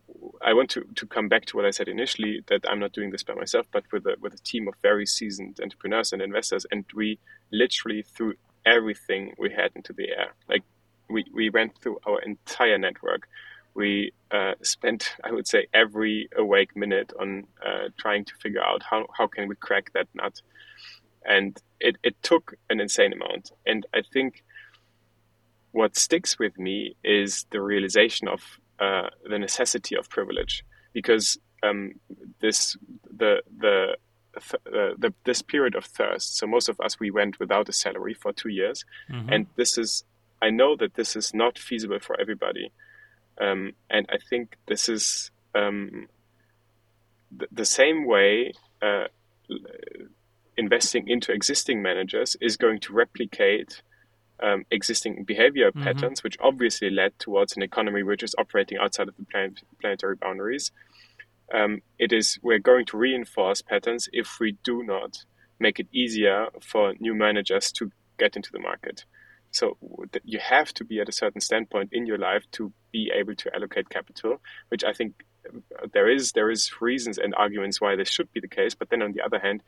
I 0.43 0.55
want 0.55 0.71
to, 0.71 0.85
to 0.97 1.07
come 1.07 1.29
back 1.29 1.45
to 1.47 1.57
what 1.57 1.67
I 1.67 1.71
said 1.71 1.87
initially 1.87 2.43
that 2.49 2.69
I'm 2.69 2.81
not 2.81 2.93
doing 2.93 3.13
this 3.13 3.23
by 3.23 3.35
myself, 3.35 3.69
but 3.71 3.85
with 3.93 4.05
a 4.07 4.17
with 4.21 4.35
a 4.35 4.39
team 4.39 4.67
of 4.67 4.75
very 4.83 5.07
seasoned 5.07 5.61
entrepreneurs 5.63 6.13
and 6.13 6.21
investors, 6.21 6.67
and 6.73 6.85
we 6.97 7.21
literally 7.53 8.03
threw 8.03 8.35
everything 8.67 9.35
we 9.39 9.53
had 9.53 9.71
into 9.77 9.93
the 9.93 10.09
air. 10.09 10.35
Like 10.49 10.65
we, 11.09 11.25
we 11.33 11.49
went 11.51 11.79
through 11.81 11.99
our 12.05 12.21
entire 12.23 12.77
network 12.77 13.29
we 13.75 14.13
uh, 14.31 14.55
spent, 14.63 15.17
I 15.25 15.33
would 15.33 15.47
say, 15.47 15.67
every 15.75 16.29
awake 16.37 16.77
minute 16.77 17.13
on 17.21 17.45
uh, 17.65 17.89
trying 17.99 18.25
to 18.25 18.35
figure 18.37 18.63
out 18.63 18.83
how, 18.89 19.07
how 19.17 19.27
can 19.27 19.49
we 19.49 19.57
crack 19.57 19.93
that 19.93 20.07
nut. 20.15 20.41
And 21.25 21.61
it, 21.81 21.97
it 22.03 22.23
took 22.23 22.55
an 22.71 22.81
insane 22.81 23.13
amount. 23.13 23.53
And 23.67 23.87
I 23.95 24.03
think 24.13 24.45
what 25.73 25.97
sticks 25.97 26.39
with 26.39 26.59
me 26.59 26.97
is 27.03 27.47
the 27.51 27.61
realization 27.61 28.29
of 28.29 28.59
uh, 28.79 29.09
the 29.29 29.39
necessity 29.39 29.97
of 29.97 30.09
privilege, 30.09 30.65
because 30.93 31.39
um, 31.63 31.95
this 32.41 32.77
the 33.17 33.43
the 33.59 33.97
uh, 34.37 34.95
the, 34.99 35.13
this 35.25 35.43
period 35.43 35.75
of 35.75 35.85
thirst. 35.85 36.37
So 36.37 36.47
most 36.47 36.69
of 36.69 36.81
us 36.81 37.01
we 37.01 37.11
went 37.11 37.39
without 37.39 37.69
a 37.69 37.73
salary 37.73 38.15
for 38.15 38.33
two 38.33 38.49
years, 38.49 38.85
mm-hmm. 39.11 39.33
and 39.33 39.47
this 39.57 39.79
is 39.79 40.05
I 40.43 40.51
know 40.51 40.77
that 40.77 40.95
this 40.95 41.17
is 41.17 41.33
not 41.35 41.59
feasible 41.59 41.99
for 42.01 42.21
everybody. 42.21 42.73
Um, 43.41 43.73
and 43.91 44.07
I 44.11 44.19
think 44.19 44.57
this 44.67 44.89
is 44.89 45.31
um, 45.55 46.07
the, 47.37 47.49
the, 47.51 47.65
same 47.65 48.07
way 48.07 48.53
uh, 48.81 49.07
investing 50.57 51.09
into 51.09 51.33
existing 51.33 51.83
managers 51.83 52.37
is 52.41 52.57
going 52.57 52.81
to 52.81 52.93
replicate 52.93 53.83
um, 54.43 54.65
existing 54.71 55.25
behavior 55.25 55.71
mm-hmm. 55.71 55.85
patterns, 55.85 56.23
which 56.23 56.37
obviously 56.41 56.91
led 56.91 57.19
towards 57.19 57.57
an 57.57 57.63
economy 57.63 58.03
which 58.03 58.23
is 58.23 58.35
operating 58.39 58.79
outside 58.79 59.09
of 59.09 59.17
the 59.17 59.25
planet, 59.27 59.61
planetary 59.81 60.17
boundaries. 60.17 60.73
Um, 61.53 61.83
it 61.99 62.13
is 62.13 62.39
we're 62.43 62.59
going 62.59 62.87
to 62.87 62.97
reinforce 62.97 63.63
patterns 63.63 64.09
if 64.13 64.39
we 64.41 64.57
do 64.65 64.83
not 64.83 65.25
make 65.61 65.79
it 65.79 65.87
easier 65.93 66.49
for 66.61 66.95
new 66.99 67.15
managers 67.15 67.71
to 67.73 67.93
get 68.19 68.37
into 68.37 68.51
the 68.51 68.59
market. 68.59 69.05
So 69.51 69.77
you 70.25 70.41
have 70.41 70.75
to 70.75 70.85
be 70.85 71.01
at 71.01 71.09
a 71.09 71.13
certain 71.13 71.41
standpoint 71.41 71.91
in 71.93 72.07
your 72.07 72.19
life 72.19 72.45
to 72.53 72.73
be 72.91 73.13
able 73.15 73.37
to 73.37 73.55
allocate 73.55 73.89
capital, 73.89 74.41
which 74.69 74.83
I 74.83 74.93
think 74.93 75.23
uh, 75.47 75.87
there 75.93 76.11
is 76.11 76.33
there 76.33 76.51
is 76.51 76.81
reasons 76.81 77.19
and 77.19 77.35
arguments 77.37 77.81
why 77.81 77.95
this 77.95 78.09
should 78.09 78.33
be 78.33 78.41
the 78.41 78.49
case. 78.49 78.75
But 78.75 78.91
then 78.91 79.03
on 79.03 79.13
the 79.13 79.23
other 79.23 79.39
hand, 79.39 79.63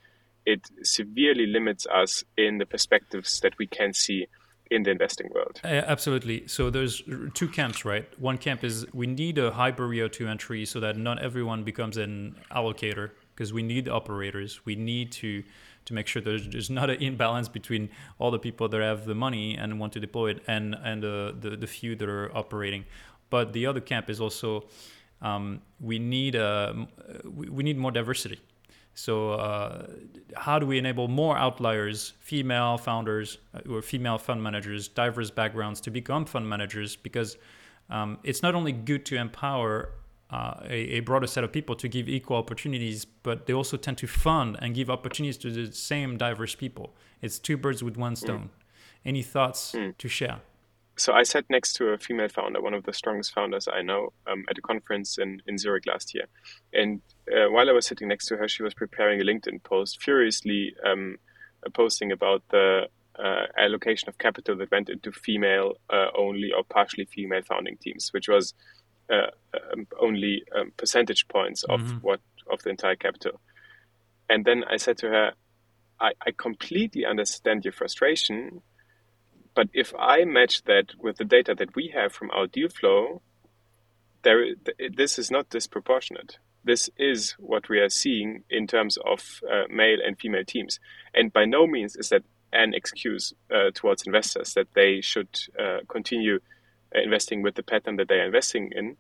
it 0.46 0.70
severely 0.82 1.46
limits 1.46 1.86
us 1.86 2.24
in 2.36 2.58
the 2.58 2.66
perspectives 2.66 3.40
that 3.40 3.58
we 3.58 3.66
can 3.66 3.92
see 3.92 4.26
in 4.70 4.82
the 4.82 4.90
investing 4.90 5.28
world. 5.34 5.60
Uh, 5.62 5.68
absolutely. 5.68 6.46
So 6.48 6.70
there's 6.70 7.02
two 7.34 7.48
camps, 7.48 7.84
right? 7.84 8.06
One 8.18 8.38
camp 8.38 8.64
is 8.64 8.86
we 8.92 9.06
need 9.06 9.38
a 9.38 9.50
high 9.52 9.70
barrier 9.70 10.08
to 10.08 10.26
entry 10.26 10.64
so 10.64 10.80
that 10.80 10.96
not 10.96 11.22
everyone 11.22 11.62
becomes 11.62 11.96
an 11.96 12.36
allocator 12.50 13.10
because 13.34 13.52
we 13.52 13.62
need 13.62 13.88
operators. 13.88 14.64
We 14.64 14.76
need 14.76 15.12
to 15.12 15.44
to 15.84 15.94
make 15.94 16.08
sure 16.08 16.20
there's, 16.20 16.48
there's 16.48 16.68
not 16.68 16.90
an 16.90 17.00
imbalance 17.00 17.48
between 17.48 17.88
all 18.18 18.32
the 18.32 18.40
people 18.40 18.68
that 18.68 18.80
have 18.80 19.06
the 19.06 19.14
money 19.14 19.56
and 19.56 19.78
want 19.78 19.92
to 19.92 20.00
deploy 20.00 20.30
it 20.30 20.42
and 20.48 20.74
and 20.82 21.02
the, 21.02 21.36
the, 21.38 21.50
the 21.56 21.66
few 21.66 21.94
that 21.94 22.08
are 22.08 22.36
operating. 22.36 22.84
But 23.30 23.52
the 23.52 23.66
other 23.66 23.80
camp 23.80 24.10
is 24.10 24.20
also 24.20 24.64
um, 25.22 25.62
we 25.80 25.98
need 25.98 26.34
a, 26.34 26.86
we 27.24 27.62
need 27.62 27.78
more 27.78 27.90
diversity. 27.90 28.40
So 28.96 29.32
uh, 29.32 29.88
how 30.36 30.58
do 30.58 30.66
we 30.66 30.78
enable 30.78 31.06
more 31.06 31.36
outliers, 31.36 32.14
female 32.18 32.78
founders 32.78 33.36
uh, 33.54 33.70
or 33.70 33.82
female 33.82 34.16
fund 34.16 34.42
managers, 34.42 34.88
diverse 34.88 35.30
backgrounds 35.30 35.82
to 35.82 35.90
become 35.90 36.24
fund 36.24 36.48
managers? 36.48 36.96
Because 36.96 37.36
um, 37.90 38.18
it's 38.24 38.42
not 38.42 38.54
only 38.54 38.72
good 38.72 39.04
to 39.06 39.16
empower 39.16 39.90
uh, 40.30 40.54
a, 40.64 40.96
a, 40.96 41.00
broader 41.00 41.26
set 41.26 41.44
of 41.44 41.52
people 41.52 41.76
to 41.76 41.88
give 41.88 42.08
equal 42.08 42.38
opportunities, 42.38 43.04
but 43.04 43.44
they 43.44 43.52
also 43.52 43.76
tend 43.76 43.98
to 43.98 44.06
fund 44.06 44.56
and 44.62 44.74
give 44.74 44.88
opportunities 44.88 45.36
to 45.36 45.50
the 45.50 45.70
same 45.72 46.16
diverse 46.16 46.54
people. 46.54 46.96
It's 47.20 47.38
two 47.38 47.58
birds 47.58 47.84
with 47.84 47.98
one 47.98 48.16
stone. 48.16 48.44
Mm. 48.44 48.48
Any 49.04 49.22
thoughts 49.22 49.72
mm. 49.72 49.96
to 49.98 50.08
share? 50.08 50.40
So 50.96 51.12
I 51.12 51.24
sat 51.24 51.44
next 51.50 51.74
to 51.74 51.88
a 51.88 51.98
female 51.98 52.28
founder, 52.28 52.60
one 52.60 52.74
of 52.74 52.84
the 52.84 52.92
strongest 52.92 53.34
founders 53.34 53.68
I 53.68 53.82
know, 53.82 54.12
um, 54.26 54.44
at 54.48 54.58
a 54.58 54.62
conference 54.62 55.18
in, 55.18 55.42
in 55.46 55.58
Zurich 55.58 55.86
last 55.86 56.14
year. 56.14 56.24
And 56.72 57.02
uh, 57.30 57.50
while 57.50 57.68
I 57.68 57.72
was 57.72 57.86
sitting 57.86 58.08
next 58.08 58.26
to 58.26 58.36
her, 58.36 58.48
she 58.48 58.62
was 58.62 58.74
preparing 58.74 59.20
a 59.20 59.24
LinkedIn 59.24 59.62
post, 59.62 60.02
furiously 60.02 60.74
um, 60.84 61.16
posting 61.74 62.12
about 62.12 62.42
the 62.50 62.88
uh, 63.18 63.46
allocation 63.58 64.08
of 64.08 64.18
capital 64.18 64.56
that 64.56 64.70
went 64.70 64.88
into 64.88 65.12
female 65.12 65.74
uh, 65.90 66.06
only 66.16 66.52
or 66.52 66.64
partially 66.64 67.04
female 67.04 67.42
founding 67.42 67.76
teams, 67.76 68.12
which 68.12 68.28
was 68.28 68.54
uh, 69.10 69.30
um, 69.72 69.86
only 70.00 70.44
um, 70.58 70.72
percentage 70.76 71.28
points 71.28 71.62
of 71.64 71.80
mm-hmm. 71.80 71.98
what 71.98 72.20
of 72.50 72.62
the 72.62 72.70
entire 72.70 72.96
capital. 72.96 73.40
And 74.28 74.44
then 74.44 74.64
I 74.70 74.76
said 74.76 74.98
to 74.98 75.08
her, 75.08 75.32
I, 76.00 76.12
I 76.26 76.30
completely 76.36 77.04
understand 77.04 77.64
your 77.64 77.72
frustration 77.72 78.62
but 79.56 79.70
if 79.72 79.94
I 79.98 80.24
match 80.24 80.64
that 80.64 80.92
with 80.98 81.16
the 81.16 81.24
data 81.24 81.54
that 81.54 81.74
we 81.74 81.88
have 81.94 82.12
from 82.12 82.30
our 82.30 82.46
deal 82.46 82.68
flow, 82.68 83.22
there, 84.22 84.54
this 84.94 85.18
is 85.18 85.30
not 85.30 85.48
disproportionate. 85.48 86.38
This 86.62 86.90
is 86.98 87.32
what 87.38 87.68
we 87.70 87.78
are 87.78 87.88
seeing 87.88 88.44
in 88.50 88.66
terms 88.66 88.98
of 88.98 89.40
uh, 89.50 89.62
male 89.70 89.98
and 90.04 90.18
female 90.18 90.44
teams. 90.44 90.78
And 91.14 91.32
by 91.32 91.46
no 91.46 91.66
means 91.66 91.96
is 91.96 92.10
that 92.10 92.22
an 92.52 92.74
excuse 92.74 93.32
uh, 93.50 93.70
towards 93.72 94.02
investors 94.02 94.52
that 94.54 94.68
they 94.74 95.00
should 95.00 95.28
uh, 95.58 95.78
continue 95.88 96.40
uh, 96.94 97.00
investing 97.00 97.40
with 97.40 97.54
the 97.54 97.62
pattern 97.62 97.96
that 97.96 98.08
they 98.08 98.16
are 98.16 98.26
investing 98.26 98.72
in. 98.76 98.98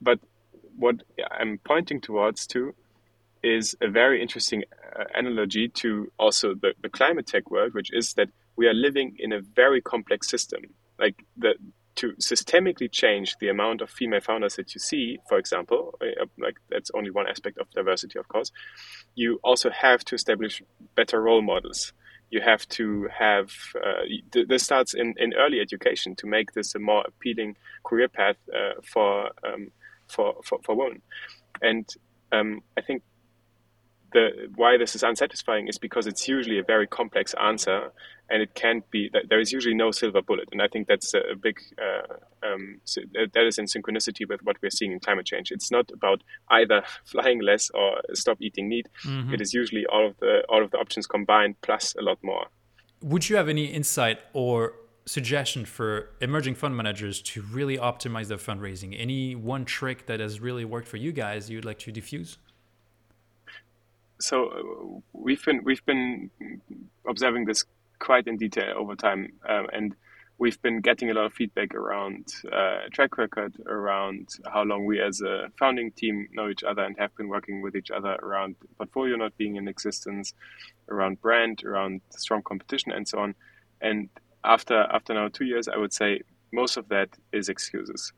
But 0.00 0.20
what 0.76 1.02
I'm 1.32 1.58
pointing 1.64 2.00
towards 2.00 2.46
to 2.48 2.74
is 3.42 3.74
a 3.80 3.88
very 3.88 4.22
interesting 4.22 4.62
uh, 4.96 5.04
analogy 5.14 5.68
to 5.68 6.12
also 6.18 6.54
the, 6.54 6.74
the 6.80 6.88
climate 6.88 7.26
tech 7.26 7.50
world, 7.50 7.74
which 7.74 7.92
is 7.92 8.14
that 8.14 8.28
we 8.56 8.66
are 8.66 8.74
living 8.74 9.16
in 9.18 9.32
a 9.32 9.40
very 9.40 9.80
complex 9.80 10.28
system. 10.28 10.62
Like 10.98 11.24
the 11.36 11.54
to 11.96 12.12
systemically 12.14 12.90
change 12.90 13.36
the 13.40 13.48
amount 13.48 13.80
of 13.80 13.90
female 13.90 14.20
founders 14.20 14.56
that 14.56 14.74
you 14.74 14.80
see, 14.80 15.18
for 15.28 15.38
example, 15.38 15.96
uh, 16.00 16.24
like 16.38 16.56
that's 16.68 16.90
only 16.94 17.10
one 17.10 17.28
aspect 17.28 17.58
of 17.58 17.70
diversity, 17.70 18.18
of 18.18 18.26
course. 18.28 18.50
You 19.14 19.38
also 19.44 19.70
have 19.70 20.04
to 20.06 20.14
establish 20.14 20.62
better 20.96 21.22
role 21.22 21.42
models. 21.42 21.92
You 22.30 22.40
have 22.40 22.68
to 22.70 23.08
have 23.16 23.52
uh, 23.76 24.02
this 24.48 24.64
starts 24.64 24.94
in, 24.94 25.14
in 25.18 25.34
early 25.34 25.60
education 25.60 26.16
to 26.16 26.26
make 26.26 26.52
this 26.52 26.74
a 26.74 26.80
more 26.80 27.04
appealing 27.06 27.56
career 27.84 28.08
path 28.08 28.36
uh, 28.52 28.80
for, 28.82 29.30
um, 29.46 29.70
for 30.08 30.34
for 30.42 30.58
for 30.64 30.74
women. 30.74 31.02
And 31.62 31.88
um, 32.32 32.62
I 32.76 32.80
think 32.80 33.02
the 34.12 34.48
why 34.56 34.78
this 34.78 34.94
is 34.94 35.02
unsatisfying 35.02 35.68
is 35.68 35.78
because 35.78 36.06
it's 36.06 36.26
usually 36.26 36.58
a 36.58 36.64
very 36.64 36.86
complex 36.86 37.34
answer, 37.34 37.92
and 38.30 38.42
it 38.42 38.54
can't 38.54 38.88
be. 38.90 39.10
There 39.28 39.40
is 39.40 39.52
usually 39.52 39.74
no 39.74 39.90
silver 39.90 40.22
bullet, 40.22 40.48
and 40.52 40.62
I 40.62 40.68
think 40.68 40.88
that's 40.88 41.14
a 41.14 41.34
big. 41.40 41.60
Uh, 41.78 42.14
um, 42.46 42.80
that 43.14 43.46
is 43.46 43.58
in 43.58 43.66
synchronicity 43.66 44.28
with 44.28 44.42
what 44.42 44.56
we're 44.62 44.70
seeing 44.70 44.92
in 44.92 45.00
climate 45.00 45.26
change. 45.26 45.50
It's 45.50 45.70
not 45.70 45.90
about 45.92 46.22
either 46.50 46.82
flying 47.04 47.40
less 47.40 47.70
or 47.70 48.00
stop 48.12 48.38
eating 48.40 48.68
meat. 48.68 48.88
Mm-hmm. 49.04 49.34
It 49.34 49.40
is 49.40 49.54
usually 49.54 49.86
all 49.86 50.06
of 50.06 50.18
the 50.18 50.42
all 50.48 50.62
of 50.62 50.70
the 50.70 50.78
options 50.78 51.06
combined 51.06 51.56
plus 51.62 51.94
a 51.98 52.02
lot 52.02 52.18
more. 52.22 52.46
Would 53.02 53.28
you 53.28 53.36
have 53.36 53.48
any 53.48 53.66
insight 53.66 54.20
or 54.32 54.74
suggestion 55.06 55.66
for 55.66 56.08
emerging 56.22 56.54
fund 56.54 56.74
managers 56.74 57.20
to 57.20 57.42
really 57.42 57.76
optimize 57.76 58.28
their 58.28 58.38
fundraising? 58.38 58.98
Any 58.98 59.34
one 59.34 59.66
trick 59.66 60.06
that 60.06 60.20
has 60.20 60.40
really 60.40 60.64
worked 60.64 60.88
for 60.88 60.96
you 60.96 61.12
guys 61.12 61.50
you'd 61.50 61.66
like 61.66 61.78
to 61.80 61.92
diffuse? 61.92 62.38
so 64.24 64.48
uh, 64.48 65.00
we've 65.12 65.44
been 65.44 65.62
we've 65.64 65.84
been 65.84 66.30
observing 67.06 67.44
this 67.44 67.64
quite 67.98 68.26
in 68.26 68.36
detail 68.36 68.74
over 68.76 68.94
time, 68.94 69.32
um, 69.48 69.66
and 69.72 69.94
we've 70.38 70.60
been 70.62 70.80
getting 70.80 71.10
a 71.10 71.14
lot 71.14 71.26
of 71.26 71.32
feedback 71.32 71.74
around 71.74 72.26
uh, 72.52 72.80
track 72.92 73.16
record, 73.18 73.54
around 73.66 74.28
how 74.52 74.62
long 74.62 74.84
we 74.84 75.00
as 75.00 75.20
a 75.20 75.48
founding 75.58 75.92
team 75.92 76.28
know 76.32 76.48
each 76.48 76.64
other 76.64 76.82
and 76.82 76.96
have 76.98 77.14
been 77.16 77.28
working 77.28 77.62
with 77.62 77.76
each 77.76 77.90
other 77.90 78.14
around 78.22 78.56
portfolio 78.76 79.16
not 79.16 79.36
being 79.36 79.56
in 79.56 79.68
existence, 79.68 80.34
around 80.88 81.20
brand, 81.20 81.62
around 81.64 82.00
strong 82.10 82.42
competition, 82.42 82.92
and 82.92 83.06
so 83.06 83.18
on. 83.18 83.34
And 83.80 84.08
after 84.44 84.86
after 84.92 85.14
now 85.14 85.28
two 85.28 85.44
years, 85.44 85.68
I 85.68 85.76
would 85.76 85.92
say 85.92 86.20
most 86.52 86.76
of 86.76 86.88
that 86.88 87.10
is 87.32 87.48
excuses. 87.48 88.12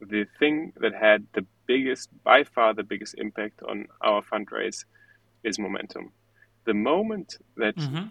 The 0.00 0.26
thing 0.38 0.72
that 0.80 0.94
had 0.94 1.26
the 1.32 1.46
biggest, 1.66 2.08
by 2.24 2.44
far 2.44 2.74
the 2.74 2.82
biggest 2.82 3.14
impact 3.16 3.62
on 3.68 3.86
our 4.02 4.22
fundraise 4.22 4.84
is 5.44 5.58
momentum. 5.58 6.12
The 6.66 6.74
moment 6.74 7.36
that 7.56 7.76
mm-hmm. 7.76 8.06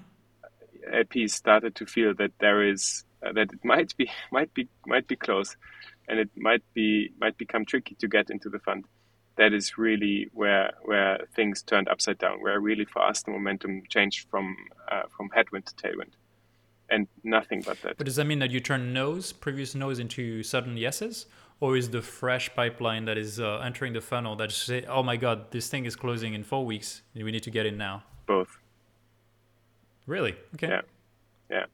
LPs 0.92 1.32
started 1.32 1.76
to 1.76 1.86
feel 1.86 2.14
that 2.16 2.32
there 2.40 2.68
is 2.68 3.04
uh, 3.26 3.32
that 3.34 3.54
it 3.54 3.64
might 3.64 3.96
be 3.98 4.10
might 4.32 4.54
be 4.54 4.68
might 4.86 5.08
be 5.08 5.16
close, 5.16 5.56
and 6.08 6.20
it 6.20 6.30
might 6.36 6.64
be 6.74 7.12
might 7.20 7.38
become 7.38 7.66
tricky 7.66 7.96
to 7.96 8.08
get 8.08 8.30
into 8.30 8.50
the 8.50 8.60
fund, 8.60 8.86
that 9.38 9.54
is 9.54 9.78
really 9.78 10.30
where 10.34 10.72
where 10.84 11.20
things 11.36 11.62
turned 11.62 11.88
upside 11.88 12.18
down. 12.18 12.42
Where 12.42 12.60
really 12.60 12.86
for 12.86 13.02
us 13.02 13.24
the 13.24 13.32
momentum 13.32 13.84
changed 13.90 14.30
from 14.30 14.56
uh, 14.92 15.04
from 15.16 15.30
headwind 15.34 15.66
to 15.68 15.76
tailwind, 15.76 16.14
and 16.90 17.08
nothing 17.24 17.62
but 17.66 17.82
that. 17.82 17.98
But 17.98 18.06
does 18.06 18.18
that 18.18 18.26
mean 18.26 18.40
that 18.40 18.52
you 18.52 18.60
turn 18.60 18.94
no's, 18.94 19.32
previous 19.32 19.76
no's, 19.76 20.00
into 20.00 20.44
sudden 20.44 20.78
yeses? 20.78 21.26
or 21.60 21.78
is 21.78 21.90
the 21.92 22.02
fresh 22.02 22.54
pipeline 22.56 23.06
that 23.06 23.18
is 23.18 23.40
uh, 23.40 23.60
entering 23.60 23.94
the 23.94 24.02
funnel 24.02 24.36
that 24.36 24.52
say, 24.52 24.84
oh 24.84 25.02
my 25.02 25.16
god, 25.16 25.50
this 25.52 25.70
thing 25.70 25.86
is 25.86 25.96
closing 25.96 26.34
in 26.34 26.44
four 26.44 26.66
weeks, 26.66 27.04
and 27.16 27.24
we 27.24 27.32
need 27.32 27.44
to 27.44 27.52
get 27.52 27.66
in 27.66 27.78
now? 27.78 28.04
Both. 28.26 28.58
Really? 30.06 30.36
Okay. 30.56 30.68
Yeah. 30.68 30.82
Yeah. 31.50 31.66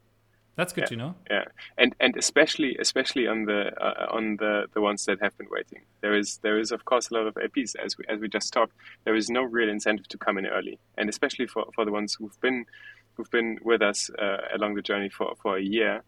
That's 0.56 0.74
good 0.74 0.84
yeah. 0.84 0.88
to 0.88 0.96
know. 0.98 1.16
Yeah, 1.32 1.46
and 1.78 1.96
and 2.02 2.18
especially 2.18 2.76
especially 2.80 3.28
on 3.28 3.46
the 3.46 3.72
uh, 3.82 4.08
on 4.12 4.36
the 4.38 4.66
the 4.74 4.82
ones 4.82 5.06
that 5.06 5.22
have 5.22 5.38
been 5.38 5.48
waiting. 5.50 5.84
There 6.02 6.14
is 6.14 6.40
there 6.44 6.60
is 6.60 6.74
of 6.74 6.84
course 6.84 7.10
a 7.12 7.14
lot 7.14 7.28
of 7.28 7.36
LPs 7.36 7.76
as 7.78 7.98
we 7.98 8.04
as 8.10 8.20
we 8.20 8.28
just 8.28 8.52
talked. 8.52 8.74
There 9.06 9.16
is 9.16 9.30
no 9.30 9.44
real 9.44 9.70
incentive 9.70 10.10
to 10.10 10.18
come 10.18 10.38
in 10.38 10.46
early, 10.46 10.78
and 10.98 11.08
especially 11.08 11.48
for, 11.48 11.66
for 11.74 11.86
the 11.86 11.92
ones 11.94 12.16
who've 12.16 12.40
been 12.42 12.66
who've 13.14 13.32
been 13.32 13.60
with 13.64 13.82
us 13.82 14.10
uh, 14.20 14.40
along 14.54 14.76
the 14.76 14.82
journey 14.82 15.08
for, 15.08 15.34
for 15.42 15.58
a 15.58 15.62
year 15.62 16.04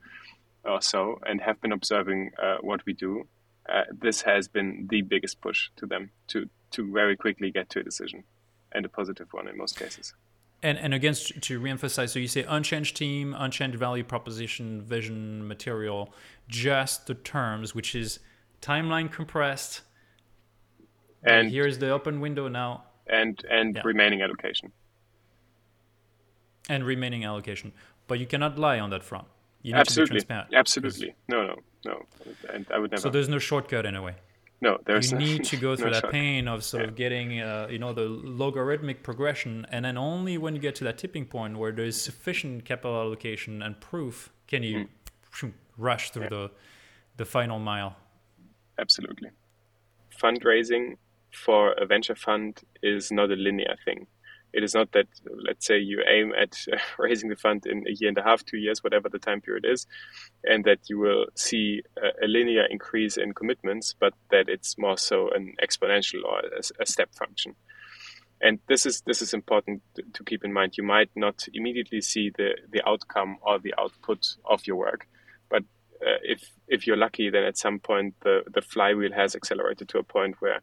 or 0.66 0.82
so 0.82 1.20
and 1.26 1.40
have 1.40 1.60
been 1.62 1.72
observing 1.72 2.32
uh, 2.42 2.58
what 2.62 2.86
we 2.86 2.94
do 2.94 3.26
uh, 3.70 3.84
this 3.92 4.22
has 4.22 4.48
been 4.48 4.88
the 4.90 5.02
biggest 5.02 5.40
push 5.42 5.70
to 5.76 5.86
them 5.86 6.12
to 6.28 6.50
to 6.72 6.92
very 6.92 7.16
quickly 7.16 7.52
get 7.52 7.70
to 7.70 7.80
a 7.80 7.84
decision, 7.84 8.24
and 8.72 8.86
a 8.86 8.90
positive 8.90 9.28
one 9.32 9.48
in 9.48 9.58
most 9.58 9.78
cases. 9.78 10.14
And 10.64 10.78
and 10.78 10.94
again 10.94 11.14
to 11.16 11.60
reemphasize, 11.60 12.10
so 12.10 12.20
you 12.20 12.28
say 12.28 12.44
unchanged 12.48 12.96
team, 12.96 13.36
unchanged 13.38 13.78
value 13.80 14.04
proposition, 14.04 14.82
vision, 14.82 15.48
material, 15.48 16.14
just 16.48 17.08
the 17.08 17.16
terms, 17.16 17.74
which 17.74 17.96
is 17.96 18.20
timeline 18.62 19.12
compressed. 19.12 19.82
And 21.24 21.50
here's 21.50 21.78
the 21.80 21.90
open 21.90 22.20
window 22.20 22.48
now. 22.48 22.84
And 23.08 23.44
and 23.50 23.76
yeah. 23.76 23.82
remaining 23.84 24.22
allocation. 24.22 24.72
And 26.70 26.86
remaining 26.86 27.26
allocation, 27.26 27.74
but 28.08 28.20
you 28.20 28.28
cannot 28.28 28.60
lie 28.60 28.80
on 28.80 28.92
that 28.92 29.04
front. 29.04 29.28
You 29.64 29.74
need 29.74 29.80
Absolutely. 29.80 30.20
to 30.20 30.26
be 30.26 30.28
transparent. 30.28 30.54
Absolutely. 30.54 31.16
No, 31.28 31.48
no 31.48 31.56
no, 31.86 32.06
and 32.54 32.66
I 32.72 32.80
would 32.80 32.92
never. 32.92 33.02
So 33.02 33.10
there's 33.10 33.30
no 33.30 33.40
shortcut 33.40 33.86
in 33.86 33.96
a 33.96 34.02
way. 34.02 34.16
No, 34.62 34.78
there's. 34.86 35.12
You 35.12 35.18
need 35.18 35.44
to 35.52 35.58
go 35.58 35.76
through 35.76 35.92
no 35.92 36.02
that 36.02 36.12
pain 36.12 36.48
of 36.48 36.64
sort 36.64 36.84
yeah. 36.84 36.90
of 36.90 36.96
getting, 36.96 37.42
uh, 37.42 37.68
you 37.70 37.80
know, 37.80 37.94
the 37.94 38.04
logarithmic 38.04 39.04
progression, 39.04 39.66
and 39.72 39.84
then 39.84 39.98
only 39.98 40.38
when 40.38 40.56
you 40.56 40.62
get 40.62 40.76
to 40.76 40.84
that 40.86 40.98
tipping 41.00 41.26
point 41.26 41.58
where 41.58 41.72
there 41.72 41.86
is 41.86 42.00
sufficient 42.00 42.64
capital 42.64 42.96
allocation 42.96 43.62
and 43.64 43.80
proof 43.82 44.32
can 44.48 44.62
you 44.62 44.88
mm. 45.42 45.54
rush 45.78 46.12
through 46.12 46.24
yeah. 46.24 46.30
the 46.30 46.52
the 47.18 47.26
final 47.26 47.60
mile. 47.60 47.96
Absolutely. 48.80 49.30
Fundraising 50.22 50.98
for 51.34 51.74
a 51.74 51.86
venture 51.86 52.16
fund 52.16 52.62
is 52.84 53.12
not 53.12 53.32
a 53.32 53.36
linear 53.36 53.76
thing. 53.86 54.08
It 54.54 54.64
is 54.64 54.74
not 54.74 54.92
that, 54.92 55.08
let's 55.46 55.66
say, 55.66 55.80
you 55.80 56.04
aim 56.08 56.34
at 56.34 56.56
raising 56.98 57.30
the 57.30 57.36
fund 57.36 57.66
in 57.66 57.86
a 57.88 57.92
year 57.92 58.10
and 58.10 58.18
a 58.18 58.24
half, 58.24 58.46
two 58.46 58.58
years, 58.58 58.84
whatever 58.84 59.10
the 59.10 59.20
time 59.20 59.42
period 59.42 59.66
is, 59.66 59.88
and 60.44 60.66
that 60.66 60.80
you 60.90 61.00
will 61.00 61.26
see 61.36 61.84
a, 61.98 62.26
a 62.26 62.28
linear 62.28 62.66
increase 62.66 63.18
in 63.18 63.34
commitments, 63.34 63.96
but 64.00 64.14
that 64.30 64.50
it's 64.50 64.78
more 64.78 64.98
so 64.98 65.30
an 65.32 65.56
exponential 65.64 66.24
or 66.26 66.40
a, 66.40 66.84
a 66.84 66.86
step 66.86 67.14
function. 67.16 67.56
And 68.42 68.60
this 68.68 68.88
is 68.88 69.02
this 69.02 69.22
is 69.22 69.36
important 69.36 69.84
to 70.14 70.24
keep 70.24 70.44
in 70.44 70.52
mind. 70.52 70.76
You 70.76 70.84
might 70.84 71.12
not 71.16 71.46
immediately 71.54 72.02
see 72.02 72.32
the, 72.36 72.58
the 72.72 72.82
outcome 72.88 73.38
or 73.42 73.60
the 73.60 73.76
output 73.78 74.36
of 74.46 74.66
your 74.66 74.78
work, 74.78 75.08
but 75.48 75.64
uh, 76.02 76.18
if 76.24 76.50
if 76.68 76.88
you're 76.88 76.98
lucky, 76.98 77.30
then 77.30 77.44
at 77.44 77.58
some 77.58 77.80
point 77.80 78.16
the, 78.22 78.42
the 78.52 78.62
flywheel 78.62 79.14
has 79.14 79.36
accelerated 79.36 79.90
to 79.90 80.00
a 80.00 80.04
point 80.04 80.38
where 80.40 80.62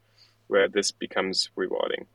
where 0.48 0.68
this 0.68 0.90
becomes 0.90 1.50
rewarding. 1.54 2.06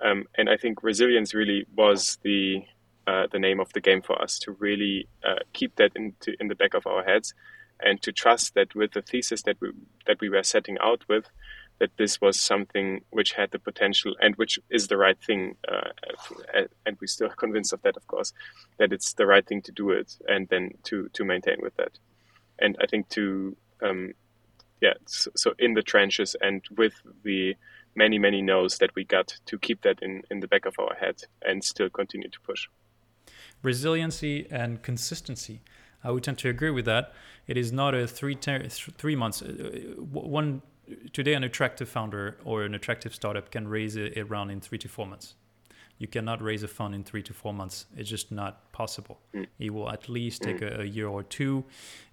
Um, 0.00 0.24
and 0.36 0.48
I 0.48 0.56
think 0.56 0.82
resilience 0.82 1.34
really 1.34 1.66
was 1.74 2.18
the 2.22 2.64
uh, 3.06 3.26
the 3.32 3.38
name 3.38 3.58
of 3.58 3.72
the 3.72 3.80
game 3.80 4.02
for 4.02 4.20
us 4.20 4.38
to 4.38 4.52
really 4.52 5.08
uh, 5.24 5.38
keep 5.54 5.76
that 5.76 5.92
into, 5.96 6.34
in 6.40 6.48
the 6.48 6.54
back 6.54 6.74
of 6.74 6.86
our 6.86 7.02
heads 7.02 7.32
and 7.80 8.02
to 8.02 8.12
trust 8.12 8.54
that 8.54 8.74
with 8.74 8.92
the 8.92 9.02
thesis 9.02 9.42
that 9.42 9.56
we 9.60 9.70
that 10.06 10.20
we 10.20 10.28
were 10.28 10.42
setting 10.42 10.76
out 10.82 11.04
with 11.08 11.30
that 11.78 11.90
this 11.96 12.20
was 12.20 12.38
something 12.38 13.00
which 13.10 13.32
had 13.32 13.50
the 13.50 13.58
potential 13.58 14.14
and 14.20 14.34
which 14.36 14.58
is 14.68 14.88
the 14.88 14.96
right 14.96 15.18
thing 15.24 15.54
uh, 15.68 15.90
and 16.84 16.96
we're 17.00 17.06
still 17.06 17.28
convinced 17.36 17.72
of 17.72 17.80
that 17.82 17.96
of 17.96 18.06
course 18.08 18.32
that 18.78 18.92
it's 18.92 19.14
the 19.14 19.26
right 19.26 19.46
thing 19.46 19.62
to 19.62 19.72
do 19.72 19.90
it 19.90 20.16
and 20.26 20.48
then 20.48 20.70
to 20.84 21.08
to 21.12 21.24
maintain 21.24 21.56
with 21.62 21.76
that. 21.76 21.98
And 22.58 22.76
I 22.82 22.86
think 22.86 23.08
to 23.10 23.56
um, 23.80 24.12
yeah, 24.80 24.94
so, 25.06 25.30
so, 25.34 25.54
in 25.58 25.74
the 25.74 25.82
trenches 25.82 26.36
and 26.40 26.62
with 26.76 26.94
the 27.24 27.56
many 28.04 28.18
many 28.18 28.40
no's 28.40 28.78
that 28.78 28.94
we 28.94 29.04
got 29.04 29.28
to 29.50 29.58
keep 29.58 29.78
that 29.82 29.98
in 30.06 30.22
in 30.30 30.40
the 30.40 30.48
back 30.52 30.64
of 30.66 30.74
our 30.78 30.94
head 31.02 31.16
and 31.48 31.62
still 31.72 31.90
continue 31.90 32.30
to 32.36 32.40
push. 32.40 32.68
Resiliency 33.62 34.46
and 34.50 34.82
consistency. 34.82 35.60
I 36.04 36.10
would 36.12 36.22
tend 36.22 36.38
to 36.38 36.48
agree 36.48 36.70
with 36.70 36.84
that. 36.84 37.12
It 37.46 37.56
is 37.56 37.72
not 37.72 37.94
a 37.94 38.06
three 38.06 38.36
ter- 38.46 38.68
three 39.02 39.16
months. 39.16 39.42
Uh, 39.42 39.48
one 40.42 40.62
today, 41.12 41.34
an 41.34 41.44
attractive 41.44 41.88
founder 41.88 42.38
or 42.44 42.62
an 42.62 42.74
attractive 42.74 43.14
startup 43.14 43.50
can 43.50 43.68
raise 43.68 43.96
a, 43.96 44.18
a 44.18 44.22
round 44.24 44.50
in 44.50 44.60
three 44.60 44.78
to 44.78 44.88
four 44.88 45.06
months. 45.06 45.34
You 45.98 46.06
cannot 46.06 46.40
raise 46.40 46.62
a 46.62 46.68
fund 46.68 46.94
in 46.94 47.02
three 47.02 47.24
to 47.24 47.34
four 47.34 47.52
months. 47.52 47.86
It's 47.96 48.08
just 48.08 48.30
not 48.30 48.70
possible. 48.72 49.18
Mm. 49.34 49.46
It 49.58 49.70
will 49.74 49.90
at 49.90 50.08
least 50.08 50.42
take 50.42 50.60
mm. 50.60 50.78
a, 50.78 50.82
a, 50.82 50.84
year 50.84 51.08
or 51.08 51.24
two, 51.24 51.64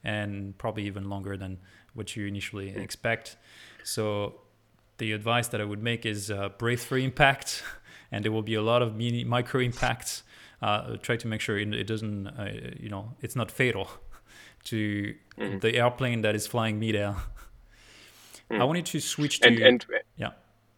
and 0.03 0.57
probably 0.57 0.85
even 0.87 1.07
longer 1.07 1.37
than 1.37 1.59
what 1.93 2.15
you 2.15 2.25
initially 2.25 2.71
mm. 2.71 2.77
expect. 2.77 3.37
So, 3.83 4.41
the 4.97 5.11
advice 5.11 5.47
that 5.49 5.61
I 5.61 5.65
would 5.65 5.81
make 5.81 6.05
is 6.05 6.31
uh, 6.31 6.49
breakthrough 6.57 7.01
impact, 7.01 7.63
and 8.11 8.23
there 8.23 8.31
will 8.31 8.41
be 8.41 8.55
a 8.55 8.61
lot 8.61 8.81
of 8.81 8.95
mini 8.95 9.23
micro 9.23 9.61
impacts. 9.61 10.23
Uh, 10.61 10.97
try 10.97 11.17
to 11.17 11.27
make 11.27 11.41
sure 11.41 11.57
it, 11.57 11.73
it 11.73 11.85
doesn't, 11.85 12.27
uh, 12.27 12.49
you 12.79 12.89
know, 12.89 13.13
it's 13.21 13.35
not 13.35 13.51
fatal 13.51 13.89
to 14.63 15.13
mm. 15.37 15.61
the 15.61 15.75
airplane 15.75 16.21
that 16.21 16.35
is 16.35 16.47
flying 16.47 16.79
midair. 16.79 17.15
I 18.49 18.63
wanted 18.63 18.85
to 18.87 18.99
switch 18.99 19.39
to 19.39 19.47
and, 19.47 19.59
and 19.59 19.85
yeah 20.17 20.31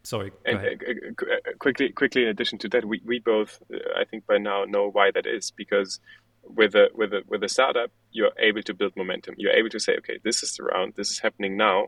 Sorry. 0.07 0.31
And 0.45 0.57
uh, 0.57 0.62
uh, 0.62 1.51
quickly, 1.59 1.89
quickly. 1.89 2.24
In 2.24 2.29
addition 2.29 2.57
to 2.59 2.69
that, 2.69 2.86
we, 2.86 3.01
we 3.05 3.19
both, 3.19 3.62
uh, 3.74 3.77
I 4.00 4.05
think, 4.05 4.25
by 4.25 4.38
now 4.38 4.63
know 4.63 4.89
why 4.89 5.12
that 5.12 5.25
is 5.25 5.51
because 5.51 6.00
with 6.43 6.75
a 6.75 6.88
with 6.93 7.13
a 7.13 7.24
with 7.27 7.43
a 7.43 7.50
startup, 7.50 7.91
you're 8.13 8.31
able 8.39 8.62
to 8.62 8.74
build 8.74 8.93
momentum. 8.95 9.36
You're 9.38 9.51
able 9.51 9.67
to 9.67 9.81
say, 9.81 9.97
okay, 9.97 10.17
this 10.24 10.43
is 10.43 10.55
the 10.55 10.63
round. 10.63 10.93
This 10.95 11.12
is 11.12 11.19
happening 11.19 11.57
now, 11.57 11.88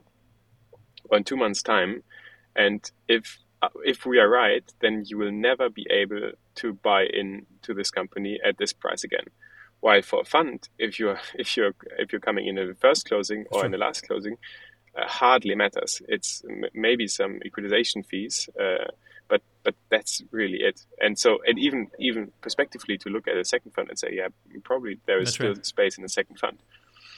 or 1.09 1.17
in 1.17 1.23
two 1.23 1.37
months' 1.37 1.63
time, 1.63 2.03
and 2.55 2.89
if 3.07 3.39
if 3.83 4.05
we 4.05 4.19
are 4.19 4.29
right, 4.29 4.63
then 4.79 5.03
you 5.05 5.17
will 5.17 5.31
never 5.31 5.69
be 5.69 5.85
able 5.89 6.31
to 6.55 6.73
buy 6.73 7.03
in 7.05 7.45
to 7.63 7.73
this 7.73 7.91
company 7.91 8.39
at 8.43 8.57
this 8.57 8.71
price 8.73 9.03
again. 9.03 9.25
While 9.81 10.01
for 10.01 10.21
a 10.21 10.25
fund, 10.25 10.67
if 10.77 10.99
you're 10.99 11.19
if 11.35 11.57
you're 11.57 11.73
if 11.97 12.11
you're 12.11 12.21
coming 12.21 12.47
in 12.47 12.57
at 12.57 12.67
the 12.67 12.75
first 12.75 13.07
closing 13.07 13.45
or 13.51 13.65
in 13.65 13.71
the 13.71 13.77
last 13.77 14.07
closing, 14.07 14.37
uh, 14.95 15.07
hardly 15.07 15.55
matters. 15.55 16.01
It's 16.07 16.43
m- 16.49 16.65
maybe 16.73 17.07
some 17.07 17.39
equalization 17.45 18.03
fees, 18.03 18.49
uh, 18.59 18.85
but 19.27 19.41
but 19.63 19.75
that's 19.89 20.21
really 20.31 20.59
it. 20.61 20.85
And 21.01 21.17
so, 21.17 21.39
and 21.45 21.59
even 21.59 21.87
even 21.99 22.31
prospectively 22.41 22.97
to 22.99 23.09
look 23.09 23.27
at 23.27 23.37
a 23.37 23.45
second 23.45 23.71
fund 23.71 23.89
and 23.89 23.99
say, 23.99 24.09
yeah, 24.13 24.27
probably 24.63 24.99
there 25.05 25.19
is 25.19 25.27
that's 25.27 25.35
still 25.35 25.53
right. 25.53 25.65
space 25.65 25.97
in 25.97 26.03
the 26.03 26.09
second 26.09 26.39
fund. 26.39 26.57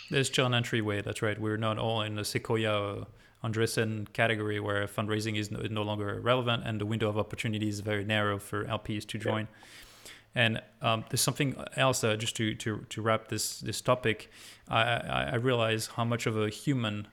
There's 0.09 0.37
an 0.37 0.53
entryway. 0.53 1.01
That's 1.01 1.21
right. 1.21 1.39
We're 1.39 1.57
not 1.57 1.77
all 1.77 2.01
in 2.01 2.15
the 2.15 2.25
Sequoia. 2.25 3.07
Andreessen 3.43 4.11
category 4.13 4.59
where 4.59 4.85
fundraising 4.87 5.37
is 5.37 5.51
no, 5.51 5.61
no, 5.69 5.81
longer 5.81 6.19
relevant 6.21 6.63
and 6.65 6.79
the 6.79 6.85
window 6.85 7.09
of 7.09 7.17
opportunity 7.17 7.67
is 7.67 7.79
very 7.79 8.05
narrow 8.05 8.37
for 8.37 8.65
LPs 8.65 9.05
to 9.07 9.17
join. 9.17 9.47
Yeah. 9.51 9.67
And 10.33 10.61
um, 10.81 11.03
there's 11.09 11.21
something 11.21 11.55
else 11.75 12.03
uh, 12.03 12.15
just 12.15 12.35
to, 12.37 12.55
to, 12.55 12.85
to 12.89 13.01
wrap 13.01 13.27
this 13.27 13.59
this 13.59 13.81
topic. 13.81 14.29
I, 14.69 14.81
I, 14.81 15.29
I 15.33 15.35
realize 15.35 15.87
how 15.87 16.05
much 16.05 16.25
of 16.25 16.37
a 16.37 16.49
human 16.49 17.07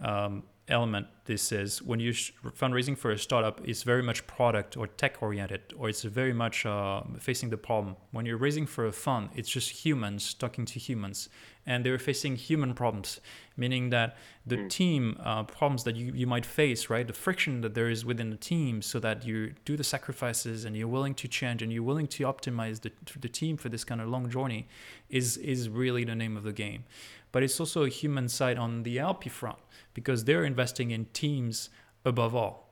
um, 0.00 0.42
element 0.68 1.06
this 1.24 1.52
is 1.52 1.82
when 1.82 1.98
you're 1.98 2.14
fundraising 2.14 2.96
for 2.96 3.10
a 3.10 3.18
startup 3.18 3.60
it's 3.64 3.82
very 3.82 4.02
much 4.02 4.26
product 4.26 4.76
or 4.76 4.86
tech 4.86 5.20
oriented 5.20 5.60
or 5.76 5.88
it's 5.88 6.02
very 6.02 6.32
much 6.32 6.64
uh, 6.64 7.02
facing 7.18 7.50
the 7.50 7.56
problem 7.56 7.96
when 8.12 8.24
you're 8.24 8.36
raising 8.36 8.64
for 8.66 8.86
a 8.86 8.92
fund 8.92 9.28
it's 9.34 9.48
just 9.48 9.70
humans 9.84 10.34
talking 10.34 10.64
to 10.64 10.78
humans 10.78 11.28
and 11.66 11.84
they're 11.84 11.98
facing 11.98 12.36
human 12.36 12.74
problems 12.74 13.20
meaning 13.56 13.90
that 13.90 14.16
the 14.46 14.56
mm. 14.56 14.68
team 14.70 15.16
uh, 15.22 15.44
problems 15.44 15.84
that 15.84 15.94
you, 15.94 16.12
you 16.14 16.26
might 16.26 16.46
face 16.46 16.90
right 16.90 17.06
the 17.06 17.12
friction 17.12 17.60
that 17.60 17.74
there 17.74 17.88
is 17.88 18.04
within 18.04 18.30
the 18.30 18.36
team 18.36 18.82
so 18.82 18.98
that 18.98 19.24
you 19.24 19.52
do 19.64 19.76
the 19.76 19.84
sacrifices 19.84 20.64
and 20.64 20.76
you're 20.76 20.88
willing 20.88 21.14
to 21.14 21.28
change 21.28 21.62
and 21.62 21.72
you're 21.72 21.82
willing 21.82 22.06
to 22.06 22.24
optimize 22.24 22.80
the, 22.80 22.90
the 23.20 23.28
team 23.28 23.56
for 23.56 23.68
this 23.68 23.84
kind 23.84 24.00
of 24.00 24.08
long 24.08 24.28
journey 24.28 24.66
is 25.08 25.36
is 25.36 25.68
really 25.68 26.04
the 26.04 26.14
name 26.14 26.36
of 26.36 26.42
the 26.42 26.52
game 26.52 26.84
but 27.32 27.42
it's 27.42 27.58
also 27.58 27.84
a 27.84 27.88
human 27.88 28.28
side 28.28 28.58
on 28.58 28.82
the 28.82 28.98
LP 28.98 29.30
front 29.30 29.58
because 29.94 30.24
they're 30.24 30.44
investing 30.44 30.90
in 30.90 31.06
teams 31.06 31.70
above 32.04 32.34
all. 32.34 32.68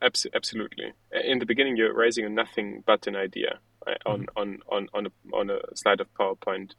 Absolutely. 0.00 0.92
In 1.12 1.40
the 1.40 1.46
beginning, 1.46 1.76
you're 1.76 1.92
raising 1.92 2.24
a 2.24 2.28
nothing 2.28 2.82
but 2.86 3.06
an 3.06 3.16
idea 3.16 3.58
right? 3.86 4.00
on, 4.06 4.20
mm-hmm. 4.20 4.38
on, 4.40 4.58
on, 4.68 4.88
on, 4.94 5.06
a, 5.06 5.36
on 5.36 5.50
a 5.50 5.58
slide 5.76 6.00
of 6.00 6.06
PowerPoint 6.14 6.72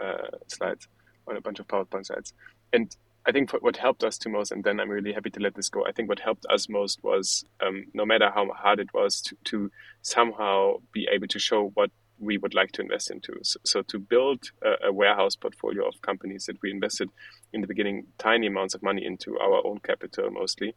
uh, 0.00 0.36
slides, 0.48 0.88
on 1.26 1.36
a 1.36 1.40
bunch 1.40 1.58
of 1.60 1.68
PowerPoint 1.68 2.06
slides. 2.06 2.32
And 2.72 2.94
I 3.24 3.30
think 3.30 3.52
what 3.52 3.76
helped 3.76 4.02
us 4.02 4.18
to 4.18 4.28
most, 4.28 4.50
and 4.50 4.64
then 4.64 4.80
I'm 4.80 4.90
really 4.90 5.12
happy 5.12 5.30
to 5.30 5.40
let 5.40 5.54
this 5.54 5.68
go. 5.68 5.86
I 5.86 5.92
think 5.92 6.08
what 6.08 6.18
helped 6.18 6.44
us 6.50 6.68
most 6.68 7.02
was 7.04 7.44
um, 7.64 7.84
no 7.94 8.04
matter 8.04 8.30
how 8.34 8.50
hard 8.52 8.80
it 8.80 8.92
was 8.92 9.20
to, 9.22 9.36
to 9.44 9.70
somehow 10.02 10.78
be 10.92 11.06
able 11.12 11.28
to 11.28 11.38
show 11.38 11.70
what 11.74 11.90
we 12.18 12.38
would 12.38 12.54
like 12.54 12.72
to 12.72 12.82
invest 12.82 13.10
into. 13.10 13.38
So, 13.42 13.60
so 13.64 13.82
to 13.82 13.98
build 13.98 14.50
a, 14.62 14.88
a, 14.88 14.92
warehouse 14.92 15.36
portfolio 15.36 15.86
of 15.86 16.00
companies 16.02 16.46
that 16.46 16.60
we 16.62 16.70
invested 16.70 17.08
in 17.52 17.60
the 17.60 17.66
beginning 17.66 18.06
tiny 18.18 18.46
amounts 18.46 18.74
of 18.74 18.82
money 18.82 19.04
into 19.04 19.38
our 19.38 19.64
own 19.66 19.80
capital 19.80 20.30
mostly, 20.30 20.74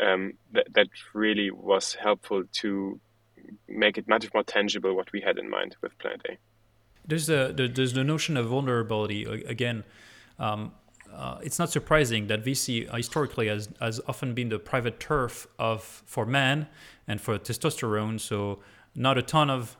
um, 0.00 0.34
that, 0.52 0.66
that 0.74 0.88
really 1.14 1.50
was 1.50 1.94
helpful 1.94 2.44
to 2.52 3.00
make 3.68 3.96
it 3.96 4.08
much 4.08 4.32
more 4.34 4.42
tangible 4.42 4.94
what 4.94 5.12
we 5.12 5.20
had 5.20 5.38
in 5.38 5.48
mind 5.48 5.76
with 5.82 5.96
Planet 5.98 6.22
A. 6.30 6.36
There's 7.06 7.26
the, 7.26 7.52
the 7.56 7.68
there's 7.68 7.92
the 7.92 8.04
notion 8.04 8.36
of 8.36 8.46
vulnerability 8.46 9.24
again. 9.24 9.84
Um, 10.38 10.72
uh, 11.12 11.38
it's 11.42 11.58
not 11.58 11.70
surprising 11.70 12.26
that 12.26 12.44
VC 12.44 12.94
historically 12.94 13.48
has, 13.48 13.70
has 13.80 14.00
often 14.06 14.34
been 14.34 14.50
the 14.50 14.58
private 14.58 15.00
turf 15.00 15.46
of 15.58 15.82
for 15.82 16.26
men 16.26 16.66
and 17.08 17.20
for 17.20 17.38
testosterone. 17.38 18.20
So 18.20 18.58
not 18.94 19.16
a 19.16 19.22
ton 19.22 19.48
of 19.48 19.76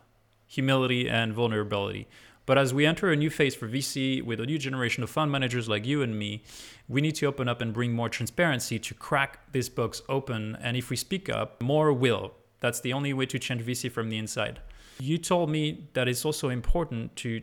humility, 0.46 1.08
and 1.08 1.34
vulnerability. 1.34 2.06
But 2.46 2.58
as 2.58 2.72
we 2.72 2.86
enter 2.86 3.10
a 3.10 3.16
new 3.16 3.30
phase 3.30 3.56
for 3.56 3.68
VC 3.68 4.22
with 4.22 4.40
a 4.40 4.46
new 4.46 4.58
generation 4.58 5.02
of 5.02 5.10
fund 5.10 5.32
managers 5.32 5.68
like 5.68 5.84
you 5.84 6.02
and 6.02 6.16
me, 6.16 6.44
we 6.88 7.00
need 7.00 7.16
to 7.16 7.26
open 7.26 7.48
up 7.48 7.60
and 7.60 7.74
bring 7.74 7.92
more 7.92 8.08
transparency 8.08 8.78
to 8.78 8.94
crack 8.94 9.40
these 9.50 9.68
books 9.68 10.00
open. 10.08 10.56
And 10.60 10.76
if 10.76 10.88
we 10.88 10.96
speak 10.96 11.28
up, 11.28 11.60
more 11.60 11.92
will. 11.92 12.34
That's 12.60 12.80
the 12.80 12.92
only 12.92 13.12
way 13.12 13.26
to 13.26 13.38
change 13.38 13.62
VC 13.62 13.90
from 13.90 14.10
the 14.10 14.18
inside. 14.18 14.60
You 14.98 15.18
told 15.18 15.50
me 15.50 15.88
that 15.94 16.08
it's 16.08 16.24
also 16.24 16.48
important 16.48 17.16
to 17.16 17.42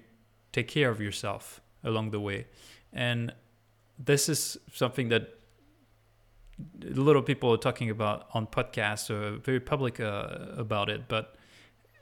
take 0.52 0.68
care 0.68 0.89
of 0.89 1.00
yourself 1.00 1.62
along 1.84 2.12
the 2.12 2.20
way. 2.20 2.48
And 2.92 3.34
this 4.00 4.30
is 4.30 4.58
something 4.74 5.10
that 5.10 5.30
little 6.82 7.22
people 7.22 7.52
are 7.54 7.58
talking 7.58 7.89
about 7.89 8.28
on 8.34 8.48
podcasts 8.48 9.10
or 9.10 9.38
very 9.38 9.60
public 9.60 10.00
uh, 10.00 10.28
about 10.58 10.89
it. 10.89 11.08
But 11.08 11.36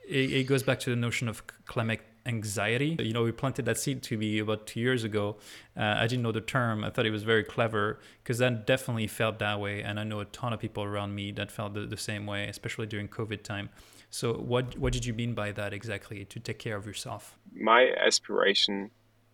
it, 0.07 0.31
it 0.31 0.43
goes 0.47 0.63
back 0.63 0.79
to 0.81 0.89
the 0.89 0.95
notion 0.95 1.27
of 1.27 1.43
climate 1.65 2.01
anxiety. 2.25 2.95
You 2.99 3.13
know, 3.13 3.23
we 3.23 3.31
planted 3.31 3.65
that 3.65 3.77
seed 3.77 4.03
to 4.03 4.17
me 4.17 4.39
about 4.39 4.67
two 4.67 4.79
years 4.79 5.03
ago. 5.03 5.37
Uh, 5.75 5.95
I 5.97 6.07
didn't 6.07 6.23
know 6.23 6.31
the 6.31 6.41
term. 6.41 6.83
I 6.83 6.89
thought 6.89 7.05
it 7.05 7.11
was 7.11 7.23
very 7.23 7.43
clever 7.43 7.99
because 8.23 8.37
that 8.39 8.67
definitely 8.67 9.07
felt 9.07 9.39
that 9.39 9.59
way. 9.59 9.81
And 9.81 9.99
I 9.99 10.03
know 10.03 10.19
a 10.19 10.25
ton 10.25 10.53
of 10.53 10.59
people 10.59 10.83
around 10.83 11.15
me 11.15 11.31
that 11.31 11.51
felt 11.51 11.73
the, 11.73 11.85
the 11.85 11.97
same 11.97 12.25
way, 12.25 12.47
especially 12.47 12.85
during 12.85 13.07
COVID 13.07 13.43
time. 13.43 13.69
So, 14.11 14.33
what 14.33 14.77
what 14.77 14.91
did 14.91 15.05
you 15.05 15.13
mean 15.13 15.33
by 15.33 15.53
that 15.53 15.73
exactly? 15.73 16.25
To 16.25 16.39
take 16.39 16.59
care 16.59 16.75
of 16.75 16.85
yourself. 16.85 17.39
My 17.55 17.91
aspiration, 17.97 18.91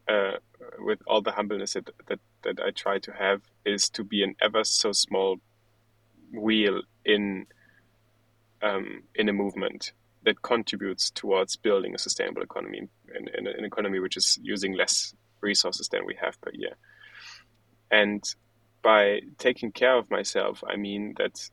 uh, 0.08 0.34
with 0.78 1.00
all 1.08 1.22
the 1.22 1.32
humbleness 1.32 1.74
that, 1.74 1.90
that 2.06 2.20
that 2.44 2.60
I 2.60 2.70
try 2.70 3.00
to 3.00 3.12
have, 3.12 3.42
is 3.66 3.90
to 3.90 4.04
be 4.04 4.24
an 4.24 4.36
ever 4.40 4.64
so 4.64 4.92
small 4.92 5.38
wheel 6.32 6.84
in 7.04 7.48
um, 8.62 9.02
in 9.16 9.30
a 9.30 9.34
movement 9.34 9.94
that 10.24 10.44
contributes 10.44 11.10
towards 11.10 11.56
building 11.56 11.96
a 11.96 11.98
sustainable 11.98 12.44
economy 12.44 12.88
in, 13.16 13.48
an 13.48 13.66
economy 13.66 14.00
which 14.00 14.18
is 14.18 14.38
using 14.44 14.74
less 14.74 15.16
resources 15.42 15.88
than 15.88 16.06
we 16.06 16.16
have 16.22 16.40
per 16.42 16.52
year. 16.54 16.76
And 17.90 18.24
by 18.84 19.22
taking 19.38 19.72
care 19.72 19.98
of 19.98 20.12
myself, 20.12 20.64
I 20.68 20.76
mean 20.76 21.16
that 21.18 21.50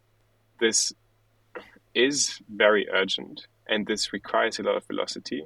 this 0.60 0.92
is 1.94 2.40
very 2.48 2.88
urgent 2.90 3.46
and 3.66 3.86
this 3.86 4.12
requires 4.12 4.58
a 4.58 4.62
lot 4.62 4.76
of 4.76 4.86
velocity, 4.86 5.44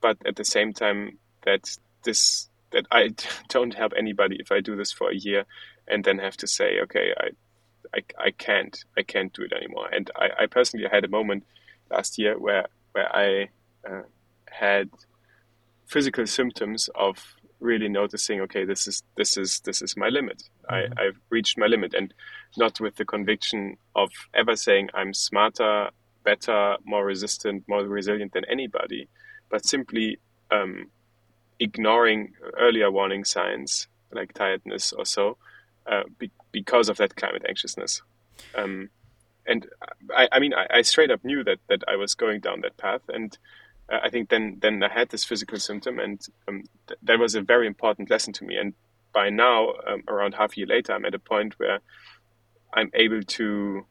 but 0.00 0.16
at 0.26 0.36
the 0.36 0.44
same 0.44 0.72
time 0.72 1.18
that 1.44 1.76
this 2.04 2.48
that 2.72 2.86
I 2.90 3.14
don't 3.48 3.74
help 3.74 3.92
anybody 3.96 4.36
if 4.40 4.50
I 4.50 4.60
do 4.60 4.76
this 4.76 4.92
for 4.92 5.10
a 5.10 5.16
year 5.16 5.44
and 5.86 6.04
then 6.04 6.18
have 6.18 6.36
to 6.38 6.46
say, 6.46 6.80
okay, 6.80 7.12
I 7.18 7.28
I, 7.94 8.26
I 8.26 8.30
can't 8.30 8.84
I 8.96 9.02
can't 9.02 9.32
do 9.32 9.42
it 9.42 9.52
anymore. 9.52 9.88
And 9.92 10.10
I, 10.16 10.44
I 10.44 10.46
personally 10.46 10.86
had 10.90 11.04
a 11.04 11.08
moment 11.08 11.44
last 11.90 12.18
year 12.18 12.38
where 12.38 12.66
where 12.92 13.14
I 13.14 13.48
uh, 13.88 14.02
had 14.50 14.90
physical 15.86 16.26
symptoms 16.26 16.88
of 16.94 17.34
really 17.64 17.88
noticing 17.88 18.40
okay 18.40 18.64
this 18.64 18.86
is 18.86 19.02
this 19.16 19.36
is 19.36 19.60
this 19.60 19.82
is 19.82 19.96
my 19.96 20.08
limit 20.08 20.42
mm-hmm. 20.70 20.92
I, 20.98 21.02
i've 21.02 21.18
reached 21.30 21.58
my 21.58 21.66
limit 21.66 21.94
and 21.94 22.12
not 22.56 22.80
with 22.80 22.96
the 22.96 23.04
conviction 23.04 23.76
of 23.96 24.10
ever 24.34 24.56
saying 24.56 24.90
i'm 24.94 25.12
smarter 25.14 25.90
better 26.22 26.76
more 26.84 27.04
resistant 27.04 27.64
more 27.66 27.82
resilient 27.82 28.32
than 28.32 28.44
anybody 28.46 29.08
but 29.50 29.66
simply 29.66 30.18
um, 30.50 30.86
ignoring 31.60 32.32
earlier 32.58 32.90
warning 32.90 33.24
signs 33.24 33.88
like 34.12 34.32
tiredness 34.32 34.92
or 34.92 35.04
so 35.04 35.36
uh, 35.86 36.02
be- 36.18 36.30
because 36.52 36.88
of 36.88 36.96
that 36.98 37.16
climate 37.16 37.44
anxiousness. 37.48 38.02
Um, 38.54 38.90
and 39.46 39.66
I, 40.16 40.28
I 40.32 40.38
mean, 40.40 40.54
I, 40.54 40.66
I, 40.70 40.82
straight 40.82 41.10
up 41.10 41.24
knew 41.24 41.44
that 41.44 41.58
that 41.68 41.82
I 41.86 41.96
was 41.96 42.14
going 42.14 42.40
down 42.40 42.62
that 42.62 42.76
path, 42.78 43.02
and 43.08 43.36
uh, 43.92 43.98
I 44.02 44.10
think 44.10 44.28
then 44.30 44.58
then 44.60 44.82
I 44.82 44.92
had 44.92 45.10
this 45.10 45.24
physical 45.24 45.58
symptom, 45.58 45.98
and 45.98 46.20
um, 46.48 46.64
th- 46.86 46.98
that 47.02 47.18
was 47.18 47.34
a 47.34 47.42
very 47.42 47.66
important 47.66 48.10
lesson 48.10 48.32
to 48.34 48.44
me. 48.44 48.56
And 48.56 48.74
by 49.12 49.30
now, 49.30 49.74
um, 49.86 50.02
around 50.08 50.34
half 50.34 50.52
a 50.54 50.56
year 50.56 50.66
later, 50.66 50.92
I'm 50.92 51.04
at 51.04 51.14
a 51.14 51.18
point 51.18 51.58
where 51.58 51.80
I'm 52.72 52.90
able 52.94 53.22
to, 53.22 53.86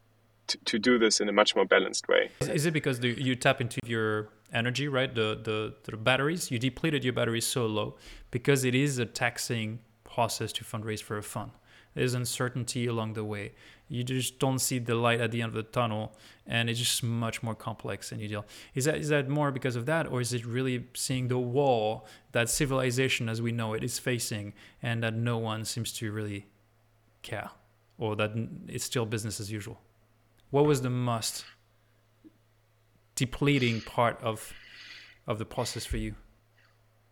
to 0.47 0.57
to, 0.57 0.79
do 0.79 0.97
this 0.97 1.21
in 1.21 1.29
a 1.29 1.31
much 1.31 1.55
more 1.55 1.65
balanced 1.65 2.07
way. 2.07 2.31
Is 2.41 2.65
it 2.65 2.73
because 2.73 3.03
you 3.03 3.35
tap 3.35 3.61
into 3.61 3.79
your 3.85 4.29
energy, 4.51 4.87
right? 4.87 5.13
The, 5.13 5.39
the 5.41 5.75
the 5.83 5.97
batteries 5.97 6.51
you 6.51 6.59
depleted 6.59 7.03
your 7.03 7.13
batteries 7.13 7.45
so 7.45 7.65
low 7.65 7.95
because 8.31 8.63
it 8.63 8.75
is 8.75 8.97
a 8.97 9.05
taxing 9.05 9.79
process 10.03 10.51
to 10.53 10.63
fundraise 10.63 11.01
for 11.01 11.17
a 11.17 11.23
fund. 11.23 11.51
There's 11.93 12.15
uncertainty 12.15 12.87
along 12.87 13.13
the 13.13 13.23
way 13.23 13.53
you 13.87 14.03
just 14.03 14.39
don't 14.39 14.59
see 14.59 14.79
the 14.79 14.95
light 14.95 15.21
at 15.21 15.31
the 15.31 15.41
end 15.41 15.49
of 15.49 15.55
the 15.55 15.63
tunnel 15.63 16.13
and 16.47 16.69
it's 16.69 16.79
just 16.79 17.03
much 17.03 17.43
more 17.43 17.55
complex 17.55 18.11
and 18.11 18.21
you 18.21 18.27
deal. 18.27 18.45
Is 18.73 18.85
that 18.85 18.97
is 18.97 19.09
that 19.09 19.29
more 19.29 19.51
because 19.51 19.75
of 19.75 19.85
that 19.85 20.07
or 20.07 20.21
is 20.21 20.33
it 20.33 20.45
really 20.45 20.87
seeing 20.93 21.27
the 21.27 21.37
wall 21.37 22.05
that 22.31 22.49
civilization 22.49 23.29
as 23.29 23.41
we 23.41 23.51
know 23.51 23.73
it 23.73 23.83
is 23.83 23.99
facing 23.99 24.53
and 24.81 25.03
that 25.03 25.13
no 25.13 25.37
one 25.37 25.65
seems 25.65 25.91
to 25.93 26.11
really 26.11 26.47
care 27.21 27.49
or 27.97 28.15
that 28.15 28.31
it's 28.67 28.85
still 28.85 29.05
business 29.05 29.39
as 29.39 29.51
usual? 29.51 29.79
What 30.49 30.65
was 30.65 30.81
the 30.81 30.89
most 30.89 31.45
depleting 33.15 33.81
part 33.81 34.19
of 34.21 34.53
of 35.27 35.39
the 35.39 35.45
process 35.45 35.85
for 35.85 35.97
you? 35.97 36.15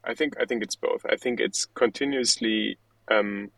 I 0.04 0.16
think 0.16 0.34
i 0.42 0.46
think 0.46 0.64
it's 0.64 0.76
both. 0.76 1.06
I 1.08 1.16
think 1.16 1.40
it's 1.40 1.66
continuously 1.66 2.78
um, 3.10 3.52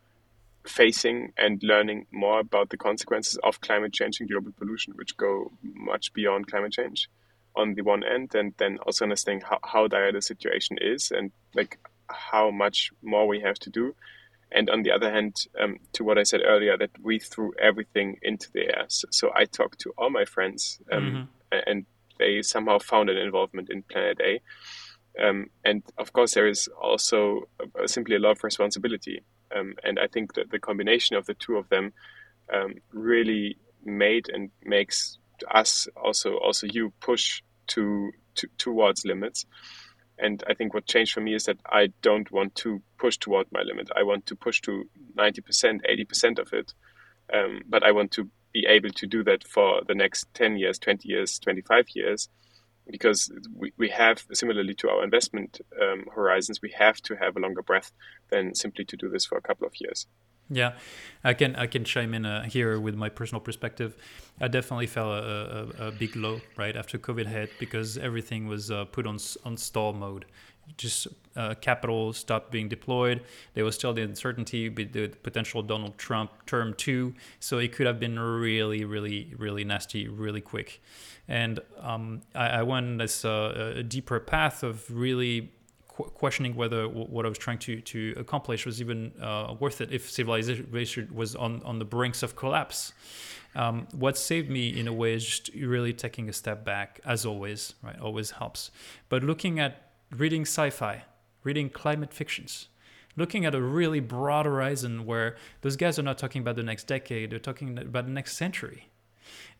facing 0.65 1.33
and 1.37 1.61
learning 1.63 2.07
more 2.11 2.39
about 2.39 2.69
the 2.69 2.77
consequences 2.77 3.37
of 3.43 3.61
climate 3.61 3.93
change 3.93 4.19
and 4.19 4.29
global 4.29 4.51
pollution, 4.57 4.93
which 4.95 5.17
go 5.17 5.51
much 5.61 6.13
beyond 6.13 6.47
climate 6.47 6.71
change 6.71 7.09
on 7.55 7.75
the 7.75 7.81
one 7.81 8.03
end, 8.03 8.33
and 8.33 8.53
then 8.57 8.77
also 8.85 9.05
understanding 9.05 9.43
how, 9.47 9.59
how 9.63 9.87
dire 9.87 10.11
the 10.11 10.21
situation 10.21 10.77
is 10.81 11.11
and 11.11 11.31
like 11.53 11.77
how 12.09 12.49
much 12.49 12.91
more 13.01 13.27
we 13.27 13.41
have 13.41 13.59
to 13.59 13.69
do. 13.69 13.95
And 14.51 14.69
on 14.69 14.83
the 14.83 14.91
other 14.91 15.11
hand, 15.11 15.35
um, 15.59 15.79
to 15.93 16.03
what 16.03 16.17
I 16.17 16.23
said 16.23 16.41
earlier, 16.45 16.77
that 16.77 16.91
we 17.01 17.19
threw 17.19 17.53
everything 17.59 18.19
into 18.21 18.51
the 18.51 18.61
air. 18.61 18.85
So, 18.87 19.07
so 19.11 19.31
I 19.35 19.45
talked 19.45 19.79
to 19.81 19.93
all 19.97 20.11
my 20.11 20.25
friends, 20.25 20.79
um, 20.91 21.29
mm-hmm. 21.51 21.59
and 21.65 21.85
they 22.19 22.41
somehow 22.43 22.77
found 22.79 23.09
an 23.09 23.17
involvement 23.17 23.69
in 23.69 23.83
Planet 23.83 24.19
A. 24.21 24.41
Um, 25.21 25.47
and 25.65 25.83
of 25.97 26.13
course, 26.13 26.35
there 26.35 26.47
is 26.47 26.69
also 26.79 27.47
simply 27.85 28.15
a 28.15 28.19
lot 28.19 28.31
of 28.31 28.43
responsibility 28.43 29.21
um, 29.55 29.75
and 29.83 29.99
I 29.99 30.07
think 30.07 30.33
that 30.33 30.51
the 30.51 30.59
combination 30.59 31.15
of 31.15 31.25
the 31.25 31.33
two 31.33 31.57
of 31.57 31.69
them 31.69 31.93
um, 32.53 32.75
really 32.91 33.57
made 33.83 34.29
and 34.29 34.49
makes 34.63 35.17
us 35.51 35.87
also 35.95 36.37
also 36.37 36.67
you 36.67 36.93
push 36.99 37.41
to, 37.67 38.11
to 38.35 38.47
towards 38.57 39.05
limits. 39.05 39.45
And 40.19 40.43
I 40.47 40.53
think 40.53 40.73
what 40.73 40.85
changed 40.85 41.13
for 41.13 41.21
me 41.21 41.33
is 41.33 41.45
that 41.45 41.57
I 41.65 41.89
don't 42.01 42.31
want 42.31 42.55
to 42.55 42.81
push 42.97 43.17
toward 43.17 43.47
my 43.51 43.61
limit. 43.63 43.89
I 43.95 44.03
want 44.03 44.27
to 44.27 44.35
push 44.35 44.61
to 44.61 44.83
90%, 45.17 45.81
80% 45.89 46.39
of 46.39 46.53
it. 46.53 46.73
Um, 47.33 47.61
but 47.67 47.83
I 47.83 47.91
want 47.91 48.11
to 48.11 48.29
be 48.53 48.65
able 48.67 48.91
to 48.91 49.07
do 49.07 49.23
that 49.23 49.45
for 49.47 49.81
the 49.87 49.95
next 49.95 50.27
10 50.35 50.57
years, 50.57 50.77
20 50.77 51.09
years, 51.09 51.39
25 51.39 51.87
years 51.95 52.29
because 52.89 53.31
we, 53.55 53.73
we 53.77 53.89
have 53.89 54.25
similarly 54.33 54.73
to 54.75 54.89
our 54.89 55.03
investment 55.03 55.61
um, 55.81 56.05
horizons 56.13 56.61
we 56.61 56.73
have 56.77 57.01
to 57.01 57.15
have 57.15 57.35
a 57.35 57.39
longer 57.39 57.61
breath 57.61 57.91
than 58.29 58.53
simply 58.55 58.85
to 58.85 58.97
do 58.97 59.09
this 59.09 59.25
for 59.25 59.37
a 59.37 59.41
couple 59.41 59.65
of 59.65 59.73
years. 59.79 60.07
Yeah. 60.49 60.73
I 61.23 61.33
can 61.33 61.55
i 61.55 61.67
can 61.67 61.83
chime 61.85 62.13
in 62.13 62.25
uh, 62.25 62.43
here 62.43 62.79
with 62.79 62.95
my 62.95 63.09
personal 63.09 63.39
perspective. 63.39 63.95
I 64.41 64.47
definitely 64.47 64.87
felt 64.87 65.23
a, 65.23 65.73
a, 65.79 65.87
a, 65.87 65.91
big 65.91 66.15
low 66.15 66.41
right 66.57 66.75
after 66.75 66.97
covid 66.97 67.27
hit 67.27 67.51
because 67.59 67.97
everything 67.97 68.47
was 68.47 68.69
uh, 68.69 68.85
put 68.85 69.07
on 69.07 69.17
on 69.45 69.57
stall 69.57 69.93
mode 69.93 70.25
just 70.77 71.07
uh, 71.35 71.55
capital 71.55 72.13
stopped 72.13 72.51
being 72.51 72.69
deployed. 72.69 73.21
There 73.53 73.65
was 73.65 73.75
still 73.75 73.93
the 73.93 74.01
uncertainty 74.01 74.69
with 74.69 74.93
the 74.93 75.07
potential 75.07 75.61
Donald 75.61 75.97
Trump 75.97 76.31
term 76.45 76.73
two, 76.75 77.13
so 77.39 77.57
it 77.57 77.73
could 77.73 77.87
have 77.87 77.99
been 77.99 78.19
really, 78.19 78.85
really, 78.85 79.33
really 79.37 79.63
nasty, 79.63 80.07
really 80.07 80.41
quick. 80.41 80.81
And 81.27 81.59
um, 81.79 82.21
I, 82.35 82.47
I, 82.47 82.63
went 82.63 82.97
this 82.97 83.23
uh, 83.23 83.73
a 83.77 83.83
deeper 83.83 84.19
path 84.19 84.61
of 84.61 84.89
really 84.93 85.51
qu- 85.87 86.03
questioning 86.03 86.53
whether 86.55 86.83
w- 86.83 87.07
what 87.07 87.25
I 87.25 87.29
was 87.29 87.37
trying 87.37 87.59
to 87.59 87.79
to 87.79 88.13
accomplish 88.17 88.65
was 88.65 88.81
even 88.81 89.13
uh, 89.21 89.55
worth 89.57 89.79
it 89.79 89.91
if 89.91 90.11
civilization 90.11 91.07
was 91.13 91.35
on 91.35 91.61
on 91.63 91.79
the 91.79 91.85
brinks 91.85 92.23
of 92.23 92.35
collapse. 92.35 92.93
Um, 93.55 93.87
what 93.93 94.17
saved 94.17 94.49
me 94.49 94.67
in 94.79 94.87
a 94.87 94.93
way 94.93 95.13
is 95.13 95.23
just 95.23 95.49
really 95.55 95.93
taking 95.93 96.27
a 96.27 96.33
step 96.33 96.65
back, 96.65 96.99
as 97.05 97.25
always, 97.25 97.75
right? 97.83 97.99
Always 97.99 98.31
helps. 98.31 98.71
But 99.09 99.23
looking 99.23 99.59
at 99.59 99.92
reading 100.15 100.43
sci-fi, 100.43 101.03
reading 101.43 101.69
climate 101.69 102.13
fictions, 102.13 102.67
looking 103.15 103.45
at 103.45 103.55
a 103.55 103.61
really 103.61 103.99
broad 103.99 104.45
horizon 104.45 105.05
where 105.05 105.35
those 105.61 105.75
guys 105.75 105.97
are 105.99 106.03
not 106.03 106.17
talking 106.17 106.41
about 106.41 106.55
the 106.55 106.63
next 106.63 106.85
decade, 106.85 107.31
they're 107.31 107.39
talking 107.39 107.77
about 107.77 108.05
the 108.05 108.11
next 108.11 108.35
century. 108.35 108.89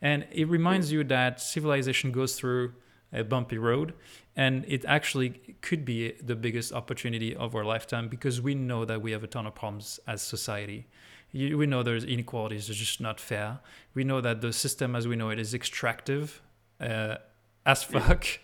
And 0.02 0.26
it 0.32 0.48
reminds 0.48 0.92
you 0.92 1.04
that 1.06 1.40
civilization 1.40 2.12
goes 2.12 2.36
through 2.36 2.74
a 3.12 3.24
bumpy 3.24 3.58
road 3.58 3.94
and 4.36 4.66
it 4.68 4.84
actually 4.86 5.30
could 5.62 5.86
be 5.86 6.14
the 6.14 6.36
biggest 6.36 6.74
opportunity 6.74 7.36
of 7.36 7.56
our 7.56 7.64
lifetime 7.64 8.08
because 8.08 8.42
we 8.42 8.56
know 8.56 8.86
that 8.86 9.02
we 9.02 9.12
have 9.12 9.24
a 9.24 9.28
ton 9.28 9.46
of 9.46 9.54
problems 9.54 10.00
as 10.08 10.22
society. 10.22 10.88
We 11.32 11.66
know 11.66 11.84
there's 11.84 12.04
inequalities 12.04 12.70
it's 12.70 12.80
just 12.80 13.00
not 13.00 13.20
fair. 13.20 13.60
We 13.94 14.04
know 14.04 14.22
that 14.22 14.42
the 14.42 14.52
system 14.52 14.96
as 14.96 15.08
we 15.08 15.16
know 15.16 15.30
it 15.30 15.40
is 15.40 15.54
extractive 15.54 16.42
uh, 16.80 17.18
as 17.66 17.84
fuck. 17.84 18.26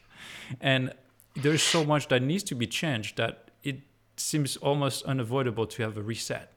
And 0.60 0.94
there's 1.36 1.64
so 1.64 1.84
much 1.84 2.08
that 2.08 2.22
needs 2.22 2.44
to 2.44 2.56
be 2.56 2.68
changed 2.68 3.18
that 3.18 3.52
it 3.64 3.82
seems 4.18 4.58
almost 4.58 5.04
unavoidable 5.06 5.66
to 5.68 5.84
have 5.84 5.98
a 5.98 6.02
reset 6.02 6.52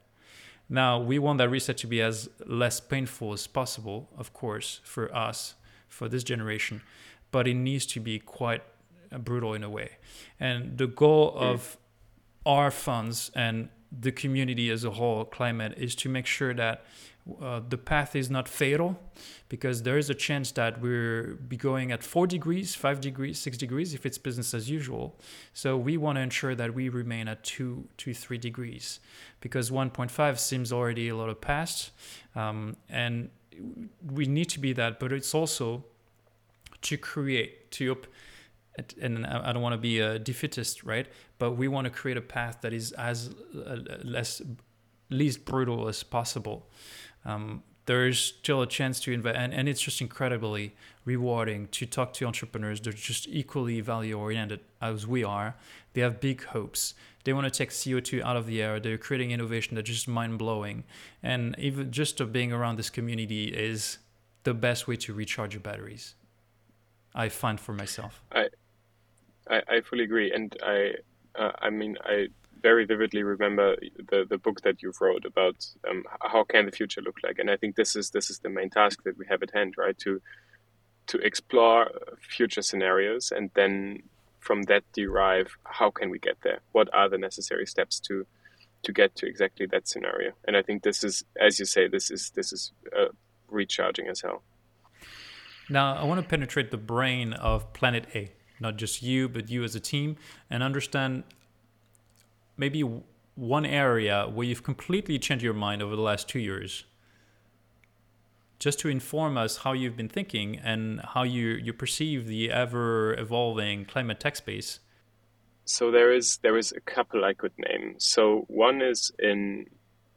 now, 0.73 0.99
we 0.99 1.19
want 1.19 1.37
that 1.37 1.51
reset 1.51 1.77
to 1.79 1.87
be 1.87 2.01
as 2.01 2.31
less 2.47 2.81
painful 2.81 3.35
as 3.35 3.47
possible, 3.47 4.09
of 4.17 4.33
course, 4.33 4.81
for 4.85 5.15
us, 5.15 5.55
for 5.87 6.09
this 6.09 6.25
generation, 6.25 6.81
but 7.31 7.47
it 7.47 7.53
needs 7.53 7.85
to 7.87 8.01
be 8.01 8.19
quite 8.19 8.63
brutal 9.19 9.53
in 9.53 9.63
a 9.63 9.69
way. 9.69 9.99
And 10.41 10.79
the 10.79 10.87
goal 10.87 11.33
hmm. 11.33 11.45
of 11.45 11.77
our 12.47 12.71
funds 12.71 13.31
and 13.35 13.69
the 14.01 14.13
community 14.13 14.71
as 14.71 14.85
a 14.85 14.91
whole, 14.91 15.25
climate, 15.25 15.75
is 15.77 15.95
to 15.97 16.09
make 16.09 16.27
sure 16.27 16.55
that 16.55 16.85
uh, 17.41 17.61
the 17.69 17.79
path 17.79 18.17
is 18.17 18.31
not 18.31 18.49
fatal 18.49 18.99
because 19.49 19.85
there 19.85 19.97
is 19.97 20.11
a 20.11 20.15
chance 20.15 20.51
that 20.53 20.81
we're 20.81 21.39
be 21.47 21.57
going 21.57 21.93
at 21.93 22.03
4 22.03 22.27
degrees 22.27 22.75
5 22.75 23.01
degrees 23.01 23.39
6 23.39 23.57
degrees 23.59 23.95
if 23.95 24.05
it's 24.05 24.19
business 24.19 24.55
as 24.55 24.69
usual. 24.69 25.15
So 25.55 25.77
we 25.77 25.97
want 25.97 26.17
to 26.17 26.23
ensure 26.23 26.57
that 26.57 26.75
we 26.75 26.89
remain 26.89 27.29
at 27.29 27.45
2 27.45 27.87
to 27.99 28.15
3 28.15 28.39
degrees 28.39 28.99
because 29.41 29.71
1.5 29.71 30.39
seems 30.39 30.73
already 30.73 31.09
a 31.09 31.17
lot 31.17 31.29
of 31.29 31.41
past 31.41 31.93
um, 32.35 32.77
and 32.89 33.31
we 34.11 34.27
need 34.27 34.47
to 34.47 34.59
be 34.59 34.73
that 34.73 34.99
but 34.99 35.13
it's 35.13 35.35
also 35.35 35.85
to 36.81 36.97
create 36.97 37.71
to 37.71 37.97
and 39.01 39.27
I 39.27 39.53
don't 39.53 39.63
want 39.63 39.75
to 39.75 39.79
be 39.79 40.01
a 40.01 40.19
defeatist, 40.19 40.85
right? 40.85 41.07
But 41.39 41.53
we 41.53 41.69
want 41.69 41.85
to 41.85 41.91
create 41.91 42.17
a 42.17 42.23
path 42.23 42.59
that 42.63 42.73
is 42.73 42.93
as 42.93 43.35
uh, 43.55 43.77
less 44.03 44.41
least 45.11 45.45
brutal 45.45 45.89
as 45.89 46.03
possible. 46.03 46.71
Um, 47.25 47.63
there's 47.85 48.19
still 48.19 48.63
a 48.63 48.67
chance 48.67 49.01
to 49.01 49.13
invest 49.13 49.37
and, 49.37 49.53
and 49.53 49.69
it's 49.69 49.81
just 49.81 50.01
incredibly 50.01 50.75
rewarding 51.05 51.67
to 51.69 51.85
talk 51.85 52.13
to 52.13 52.25
entrepreneurs 52.25 52.81
they're 52.81 52.93
just 52.93 53.27
equally 53.29 53.81
value 53.81 54.17
oriented 54.17 54.61
as 54.81 55.07
we 55.07 55.25
are. 55.25 55.57
They 55.93 56.01
have 56.01 56.21
big 56.21 56.45
hopes. 56.45 56.95
They 57.25 57.33
want 57.33 57.45
to 57.45 57.51
take 57.51 57.71
co2 57.71 58.23
out 58.23 58.37
of 58.37 58.47
the 58.47 58.63
air. 58.63 58.81
They're 58.81 58.99
creating 58.99 59.33
innovation 59.33 59.75
that's 59.75 59.89
just 59.89 60.09
mind-blowing. 60.09 60.85
And 61.23 61.57
even 61.59 61.91
just 61.91 62.33
being 62.33 62.53
around 62.53 62.79
this 62.79 62.89
community 62.89 63.47
is 63.47 63.99
the 64.45 64.55
best 64.55 64.89
way 64.89 64.97
to 64.97 65.13
recharge 65.13 65.55
your 65.55 65.61
batteries 65.61 66.15
i 67.15 67.29
find 67.29 67.61
for 67.61 67.73
myself 67.73 68.23
i, 69.49 69.63
I 69.69 69.81
fully 69.81 70.05
agree 70.05 70.33
and 70.33 70.55
i 70.63 70.93
uh, 71.39 71.53
i 71.61 71.71
mean 71.71 71.97
i 72.05 72.29
very 72.63 72.85
vividly 72.85 73.23
remember 73.23 73.77
the, 74.11 74.25
the 74.29 74.39
book 74.39 74.61
that 74.63 74.83
you 74.83 74.93
wrote 75.01 75.25
about 75.25 75.67
um, 75.89 76.05
how 76.23 76.45
can 76.45 76.65
the 76.65 76.73
future 76.73 77.03
look 77.03 77.17
like, 77.23 77.39
and 77.39 77.51
I 77.51 77.57
think 77.57 77.77
this 77.77 77.97
is 77.97 78.11
this 78.11 78.31
is 78.31 78.39
the 78.39 78.49
main 78.49 78.71
task 78.71 79.03
that 79.05 79.19
we 79.19 79.27
have 79.27 79.43
at 79.43 79.51
hand, 79.53 79.75
right? 79.77 79.99
To 79.99 80.21
to 81.09 81.19
explore 81.19 81.91
future 82.21 82.63
scenarios 82.63 83.33
and 83.33 83.51
then 83.55 84.05
from 84.39 84.63
that 84.63 84.85
derive 84.93 85.57
how 85.65 85.91
can 85.91 86.11
we 86.11 86.19
get 86.19 86.37
there? 86.43 86.61
What 86.71 86.89
are 86.95 87.09
the 87.09 87.19
necessary 87.19 87.67
steps 87.67 87.99
to 88.01 88.25
to 88.85 88.93
get 88.93 89.15
to 89.17 89.27
exactly 89.27 89.67
that 89.67 89.89
scenario? 89.89 90.33
And 90.47 90.57
I 90.57 90.63
think 90.63 90.83
this 90.83 91.05
is, 91.05 91.25
as 91.41 91.59
you 91.59 91.67
say, 91.67 91.89
this 91.89 92.11
is 92.11 92.31
this 92.31 92.53
is 92.53 92.73
uh, 92.97 93.09
recharging 93.49 94.07
as 94.09 94.21
hell. 94.21 94.43
Now 95.69 95.97
I 95.97 96.05
want 96.05 96.21
to 96.21 96.27
penetrate 96.27 96.71
the 96.71 96.77
brain 96.77 97.33
of 97.33 97.73
Planet 97.73 98.07
A, 98.15 98.31
not 98.63 98.77
just 98.77 99.03
you, 99.03 99.29
but 99.29 99.51
you 99.51 99.63
as 99.65 99.75
a 99.75 99.81
team, 99.81 100.17
and 100.49 100.63
understand 100.63 101.25
maybe 102.57 102.83
one 103.35 103.67
area 103.67 104.27
where 104.33 104.47
you've 104.47 104.63
completely 104.63 105.19
changed 105.19 105.45
your 105.45 105.55
mind 105.55 105.83
over 105.83 105.95
the 105.97 106.03
last 106.03 106.29
two 106.29 106.39
years? 106.39 106.85
Just 108.59 108.79
to 108.81 108.89
inform 108.89 109.37
us 109.37 109.59
how 109.59 109.73
you've 109.73 109.97
been 109.97 110.09
thinking 110.09 110.57
and 110.57 111.01
how 111.15 111.25
you, 111.25 111.49
you 111.49 111.73
perceive 111.73 112.27
the 112.27 112.51
ever 112.51 113.19
evolving 113.19 113.85
climate 113.85 114.21
tech 114.21 114.37
space. 114.37 114.81
So 115.65 115.91
there 115.91 116.13
is 116.13 116.39
there 116.43 116.57
is 116.57 116.73
a 116.73 116.81
couple 116.81 117.25
I 117.25 117.35
could 117.35 117.53
name. 117.59 117.95
So 117.99 118.45
one 118.49 118.83
is 118.83 119.13
in 119.19 119.67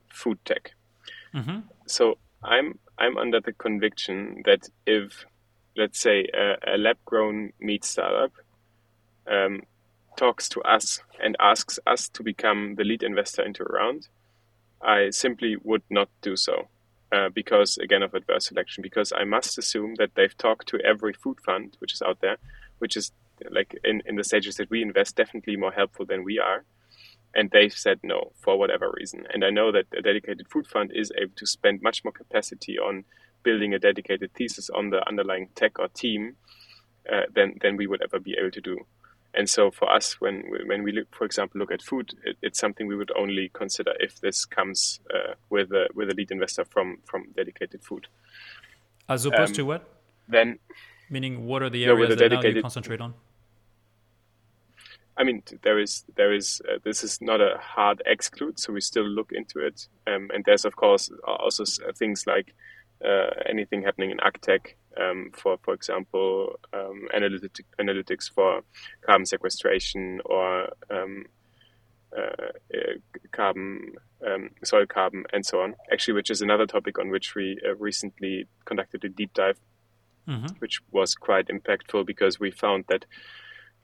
food 0.09 0.39
tech. 0.45 0.73
Mm-hmm. 1.33 1.59
So 1.87 2.17
I'm 2.43 2.79
I'm 2.97 3.17
under 3.17 3.39
the 3.41 3.53
conviction 3.53 4.41
that 4.45 4.69
if 4.85 5.25
let's 5.75 5.99
say 5.99 6.27
a, 6.33 6.75
a 6.75 6.77
lab 6.77 6.97
grown 7.05 7.51
meat 7.59 7.83
startup 7.83 8.31
um, 9.29 9.63
talks 10.17 10.47
to 10.49 10.61
us 10.61 11.01
and 11.21 11.35
asks 11.39 11.79
us 11.85 12.09
to 12.09 12.23
become 12.23 12.75
the 12.75 12.83
lead 12.83 13.03
investor 13.03 13.43
into 13.43 13.63
a 13.63 13.73
round, 13.73 14.07
I 14.81 15.09
simply 15.09 15.57
would 15.63 15.83
not 15.89 16.09
do 16.21 16.35
so. 16.35 16.69
Uh, 17.11 17.29
because 17.29 17.77
again 17.77 18.01
of 18.01 18.13
adverse 18.13 18.47
selection, 18.47 18.81
because 18.81 19.13
I 19.15 19.23
must 19.23 19.57
assume 19.57 19.95
that 19.99 20.15
they've 20.15 20.37
talked 20.37 20.67
to 20.69 20.81
every 20.81 21.13
food 21.13 21.39
fund 21.39 21.77
which 21.79 21.93
is 21.93 22.01
out 22.01 22.19
there, 22.19 22.37
which 22.79 22.97
is 22.97 23.11
like 23.51 23.77
in, 23.83 24.01
in 24.05 24.15
the 24.15 24.23
stages 24.23 24.55
that 24.57 24.69
we 24.69 24.81
invest 24.81 25.15
definitely 25.15 25.55
more 25.55 25.71
helpful 25.71 26.05
than 26.05 26.23
we 26.23 26.39
are. 26.39 26.65
And 27.33 27.51
they've 27.51 27.73
said 27.73 27.99
no 28.01 28.31
for 28.41 28.57
whatever 28.57 28.93
reason. 28.97 29.27
And 29.33 29.45
I 29.45 29.49
know 29.49 29.71
that 29.71 29.85
a 29.95 30.01
dedicated 30.01 30.47
food 30.49 30.67
fund 30.67 30.91
is 30.93 31.11
able 31.17 31.35
to 31.35 31.45
spend 31.45 31.81
much 31.81 32.03
more 32.03 32.13
capacity 32.13 32.79
on 32.79 33.05
building 33.45 33.73
a 33.73 33.79
dedicated 33.79 34.33
thesis 34.33 34.69
on 34.69 34.89
the 34.89 35.07
underlying 35.07 35.47
tech 35.55 35.79
or 35.79 35.87
team 35.87 36.35
uh, 37.11 37.21
than, 37.33 37.55
than 37.61 37.77
we 37.77 37.87
would 37.87 38.01
ever 38.01 38.19
be 38.19 38.35
able 38.37 38.51
to 38.51 38.61
do. 38.61 38.77
And 39.37 39.49
so 39.49 39.69
for 39.69 39.91
us, 39.91 40.21
when 40.21 40.43
when 40.65 40.81
we 40.81 40.93
look, 40.93 41.13
for 41.13 41.25
example, 41.25 41.59
look 41.59 41.71
at 41.71 41.81
food, 41.81 42.13
it, 42.23 42.37
it's 42.41 42.57
something 42.57 42.87
we 42.87 42.95
would 42.95 43.11
only 43.17 43.51
consider 43.53 43.91
if 43.99 44.21
this 44.21 44.45
comes 44.45 45.01
uh, 45.13 45.33
with 45.49 45.71
a 45.71 45.87
with 45.93 46.09
a 46.09 46.15
lead 46.15 46.31
investor 46.31 46.63
from 46.63 46.99
from 47.03 47.25
dedicated 47.35 47.83
food. 47.83 48.07
As 49.09 49.25
opposed 49.25 49.51
um, 49.51 49.55
to 49.55 49.65
what? 49.65 49.89
Then, 50.29 50.59
meaning 51.09 51.45
what 51.45 51.61
are 51.63 51.69
the 51.69 51.83
areas 51.83 52.09
no, 52.11 52.15
that 52.15 52.31
now 52.31 52.41
you 52.41 52.61
concentrate 52.61 53.01
on? 53.01 53.13
I 55.17 55.23
mean, 55.23 55.43
there 55.63 55.79
is 55.79 56.05
there 56.15 56.33
is 56.33 56.61
uh, 56.69 56.79
this 56.85 57.03
is 57.03 57.21
not 57.21 57.41
a 57.41 57.57
hard 57.59 58.01
exclude, 58.05 58.57
so 58.57 58.71
we 58.71 58.79
still 58.81 59.07
look 59.07 59.31
into 59.33 59.59
it. 59.59 59.87
Um, 60.07 60.29
and 60.33 60.45
there's 60.45 60.63
of 60.63 60.75
course 60.77 61.11
also 61.25 61.65
things 61.93 62.25
like 62.25 62.47
uh, 62.49 62.74
anything 63.47 63.83
happening 63.83 64.11
in 64.11 64.17
agtech, 64.17 64.73
um, 64.99 65.31
for 65.33 65.57
for 65.63 65.73
example, 65.73 66.59
um, 66.73 67.07
analytic, 67.13 67.65
analytics 67.79 68.31
for 68.31 68.61
carbon 69.05 69.25
sequestration 69.25 70.21
or 70.25 70.69
um, 70.89 71.25
uh, 72.15 72.51
uh, 72.73 72.93
carbon, 73.31 73.93
um, 74.25 74.49
soil 74.63 74.85
carbon, 74.85 75.25
and 75.33 75.45
so 75.45 75.59
on. 75.59 75.75
Actually, 75.91 76.13
which 76.13 76.29
is 76.29 76.41
another 76.41 76.65
topic 76.65 76.97
on 76.97 77.09
which 77.09 77.35
we 77.35 77.59
uh, 77.67 77.75
recently 77.75 78.47
conducted 78.63 79.03
a 79.03 79.09
deep 79.09 79.33
dive, 79.33 79.59
mm-hmm. 80.27 80.47
which 80.59 80.79
was 80.91 81.13
quite 81.13 81.47
impactful 81.47 82.05
because 82.05 82.39
we 82.39 82.51
found 82.51 82.85
that 82.87 83.05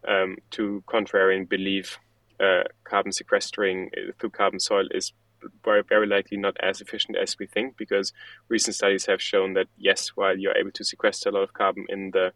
um, 0.07 0.37
to 0.51 0.81
contrarian 0.87 1.47
belief, 1.47 1.99
uh, 2.39 2.63
carbon 2.85 3.11
sequestering 3.11 3.89
uh, 3.97 4.11
through 4.17 4.29
carbon 4.29 4.59
soil 4.59 4.87
is 4.91 5.11
very, 5.63 5.83
very 5.83 6.07
likely 6.07 6.37
not 6.37 6.57
as 6.61 6.81
efficient 6.81 7.17
as 7.17 7.37
we 7.39 7.47
think 7.47 7.77
because 7.77 8.13
recent 8.47 8.75
studies 8.75 9.05
have 9.05 9.21
shown 9.21 9.53
that 9.53 9.67
yes, 9.77 10.09
while 10.09 10.37
you're 10.37 10.57
able 10.57 10.71
to 10.71 10.83
sequester 10.83 11.29
a 11.29 11.31
lot 11.31 11.43
of 11.43 11.53
carbon 11.53 11.85
in 11.89 12.11
the 12.11 12.33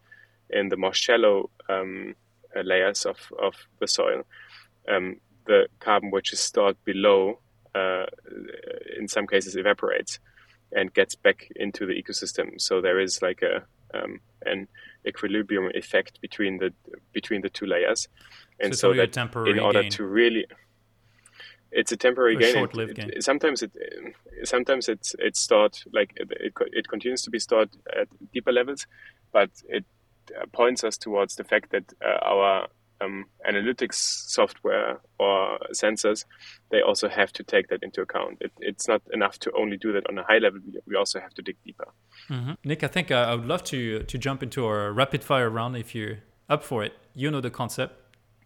in 0.49 0.69
the 0.69 0.77
more 0.77 0.93
shallow 0.93 1.49
um, 1.69 2.15
uh, 2.55 2.61
layers 2.61 3.05
of, 3.05 3.17
of 3.41 3.55
the 3.79 3.87
soil, 3.87 4.23
um, 4.87 5.19
the 5.47 5.67
carbon 5.79 6.11
which 6.11 6.33
is 6.33 6.39
stored 6.39 6.77
below, 6.85 7.39
uh, 7.73 8.05
in 8.97 9.07
some 9.07 9.25
cases, 9.25 9.55
evaporates 9.55 10.19
and 10.71 10.93
gets 10.93 11.15
back 11.15 11.47
into 11.55 11.85
the 11.85 11.93
ecosystem. 11.93 12.59
So 12.59 12.81
there 12.81 12.99
is 12.99 13.21
like 13.21 13.41
a 13.41 13.63
um, 13.93 14.19
an 14.45 14.67
equilibrium 15.07 15.71
effect 15.73 16.19
between 16.21 16.57
the 16.57 16.73
between 17.13 17.41
the 17.41 17.49
two 17.49 17.65
layers, 17.65 18.07
and 18.59 18.75
so, 18.75 18.93
so 18.93 18.97
that 18.97 19.17
in 19.47 19.59
order 19.59 19.83
gain. 19.83 19.91
to 19.91 20.05
really 20.05 20.45
it's 21.75 21.91
a 21.91 21.97
temporary 21.97 22.35
a 22.35 22.39
gain. 22.39 22.57
It, 22.57 22.95
gain. 22.95 23.21
sometimes 23.21 23.61
it 23.61 23.71
sometimes 24.43 24.89
it's 24.89 25.13
it's 25.19 25.39
stored 25.39 25.77
like 25.93 26.13
it, 26.15 26.31
it, 26.31 26.53
it 26.71 26.87
continues 26.87 27.21
to 27.23 27.29
be 27.29 27.39
stored 27.39 27.69
at 27.99 28.07
deeper 28.33 28.51
levels, 28.51 28.87
but 29.31 29.49
it 29.67 29.85
uh, 30.35 30.45
points 30.53 30.83
us 30.83 30.97
towards 30.97 31.35
the 31.35 31.43
fact 31.43 31.71
that 31.71 31.93
uh, 32.03 32.25
our 32.25 32.67
um, 33.01 33.25
analytics 33.47 33.95
software 33.95 35.01
or 35.19 35.59
sensors 35.73 36.23
they 36.71 36.81
also 36.81 37.09
have 37.09 37.33
to 37.33 37.43
take 37.43 37.67
that 37.67 37.83
into 37.83 38.01
account. 38.01 38.37
It, 38.39 38.53
it's 38.59 38.87
not 38.87 39.01
enough 39.13 39.37
to 39.39 39.51
only 39.51 39.75
do 39.75 39.91
that 39.91 40.09
on 40.09 40.17
a 40.17 40.23
high 40.23 40.37
level. 40.37 40.61
We 40.87 40.95
also 40.95 41.19
have 41.19 41.33
to 41.33 41.41
dig 41.41 41.57
deeper. 41.65 41.87
Mm-hmm. 42.29 42.53
Nick, 42.63 42.83
I 42.83 42.87
think 42.87 43.11
uh, 43.11 43.15
I 43.15 43.35
would 43.35 43.47
love 43.47 43.63
to 43.65 44.03
to 44.03 44.17
jump 44.17 44.41
into 44.41 44.65
our 44.65 44.93
rapid 44.93 45.23
fire 45.23 45.49
round 45.49 45.75
if 45.75 45.93
you're 45.93 46.19
up 46.47 46.63
for 46.63 46.85
it. 46.85 46.93
You 47.13 47.31
know 47.31 47.41
the 47.41 47.51
concept. 47.51 47.93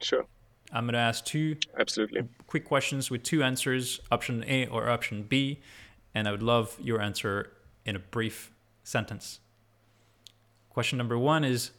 Sure. 0.01 0.25
I'm 0.71 0.85
going 0.85 0.93
to 0.93 0.99
ask 0.99 1.25
two 1.25 1.57
absolutely 1.79 2.27
quick 2.47 2.65
questions 2.65 3.09
with 3.09 3.23
two 3.23 3.43
answers, 3.43 3.99
option 4.11 4.43
A 4.47 4.67
or 4.67 4.89
option 4.89 5.23
B, 5.23 5.59
and 6.13 6.27
I 6.27 6.31
would 6.31 6.43
love 6.43 6.77
your 6.81 7.01
answer 7.01 7.51
in 7.85 7.95
a 7.95 7.99
brief 7.99 8.51
sentence. 8.83 9.39
Question 10.69 10.97
number 10.97 11.17
one 11.17 11.43
is 11.43 11.71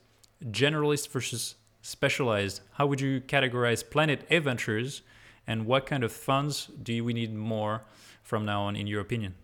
generalist 0.45 1.09
versus 1.09 1.55
specialized. 1.83 2.61
How 2.73 2.87
would 2.87 3.01
you 3.01 3.21
categorize 3.21 3.89
Planet 3.89 4.27
A 4.31 4.39
Ventures, 4.39 5.03
and 5.47 5.67
what 5.67 5.87
kind 5.87 6.05
of 6.05 6.13
funds 6.13 6.69
do 6.83 7.05
we 7.05 7.13
need 7.13 7.35
more 7.35 7.83
from 8.23 8.45
now 8.45 8.63
on, 8.63 8.77
in 8.77 8.87
your 8.87 9.01
opinion? 9.01 9.35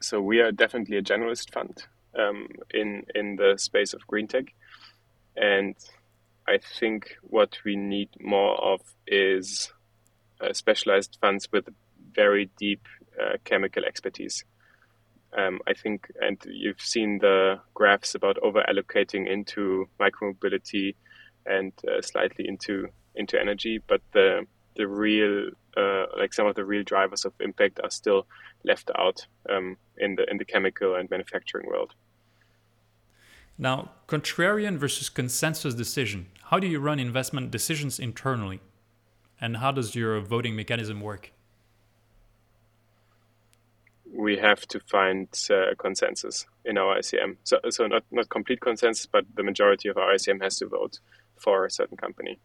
So 0.00 0.20
we 0.20 0.40
are 0.40 0.52
definitely 0.52 0.98
a 0.98 1.02
generalist 1.02 1.50
fund 1.50 1.84
um, 2.18 2.48
in 2.72 3.06
in 3.14 3.36
the 3.36 3.54
space 3.56 3.94
of 3.94 4.06
green 4.06 4.26
tech, 4.26 4.52
and 5.36 5.74
I 6.46 6.58
think 6.58 7.16
what 7.22 7.58
we 7.64 7.76
need 7.76 8.10
more 8.20 8.54
of 8.56 8.80
is 9.06 9.72
uh, 10.40 10.52
specialized 10.52 11.18
funds 11.20 11.48
with 11.50 11.68
very 12.12 12.50
deep 12.58 12.82
uh, 13.20 13.38
chemical 13.44 13.84
expertise. 13.84 14.44
Um, 15.36 15.60
I 15.66 15.74
think, 15.74 16.06
and 16.20 16.38
you've 16.46 16.80
seen 16.80 17.18
the 17.18 17.60
graphs 17.72 18.14
about 18.14 18.38
over 18.38 18.62
allocating 18.68 19.28
into 19.28 19.88
micromobility 19.98 20.94
and 21.46 21.72
uh, 21.88 22.00
slightly 22.02 22.46
into 22.46 22.88
into 23.16 23.40
energy, 23.40 23.80
but 23.86 24.00
the 24.12 24.46
the 24.76 24.86
real 24.86 25.50
uh, 25.76 26.06
like 26.18 26.32
some 26.32 26.46
of 26.46 26.54
the 26.54 26.64
real 26.64 26.84
drivers 26.84 27.24
of 27.24 27.32
impact 27.40 27.80
are 27.82 27.90
still 27.90 28.26
left 28.64 28.90
out 28.96 29.26
um, 29.50 29.76
in 29.98 30.14
the 30.16 30.30
in 30.30 30.38
the 30.38 30.44
chemical 30.44 30.94
and 30.94 31.10
manufacturing 31.10 31.66
world. 31.66 31.94
Now, 33.56 33.92
contrarian 34.08 34.76
versus 34.78 35.08
consensus 35.08 35.74
decision. 35.74 36.26
How 36.44 36.58
do 36.58 36.66
you 36.66 36.80
run 36.80 36.98
investment 36.98 37.50
decisions 37.50 37.98
internally? 37.98 38.60
And 39.40 39.58
how 39.58 39.72
does 39.72 39.94
your 39.94 40.20
voting 40.20 40.56
mechanism 40.56 41.00
work? 41.00 41.32
We 44.12 44.38
have 44.38 44.66
to 44.68 44.80
find 44.80 45.28
uh, 45.50 45.74
consensus 45.78 46.46
in 46.64 46.78
our 46.78 46.98
ICM. 46.98 47.36
So, 47.44 47.58
so 47.70 47.86
not, 47.86 48.04
not 48.10 48.28
complete 48.28 48.60
consensus, 48.60 49.06
but 49.06 49.24
the 49.34 49.42
majority 49.42 49.88
of 49.88 49.96
our 49.96 50.14
ICM 50.14 50.42
has 50.42 50.56
to 50.58 50.66
vote 50.66 51.00
for 51.36 51.64
a 51.64 51.70
certain 51.70 51.96
company. 51.96 52.38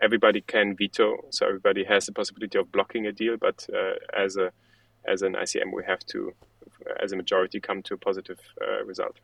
Everybody 0.00 0.40
can 0.40 0.76
veto, 0.76 1.24
so 1.30 1.46
everybody 1.46 1.84
has 1.84 2.06
the 2.06 2.12
possibility 2.12 2.58
of 2.58 2.70
blocking 2.70 3.06
a 3.06 3.12
deal, 3.12 3.36
but 3.36 3.66
uh, 3.74 3.94
as 4.16 4.36
a 4.36 4.52
as 5.06 5.22
an 5.22 5.34
ICM, 5.34 5.72
we 5.72 5.82
have 5.84 6.00
to, 6.06 6.34
as 7.02 7.12
a 7.12 7.16
majority, 7.16 7.60
come 7.60 7.82
to 7.82 7.94
a 7.94 7.96
positive 7.96 8.38
uh, 8.60 8.84
result. 8.84 9.18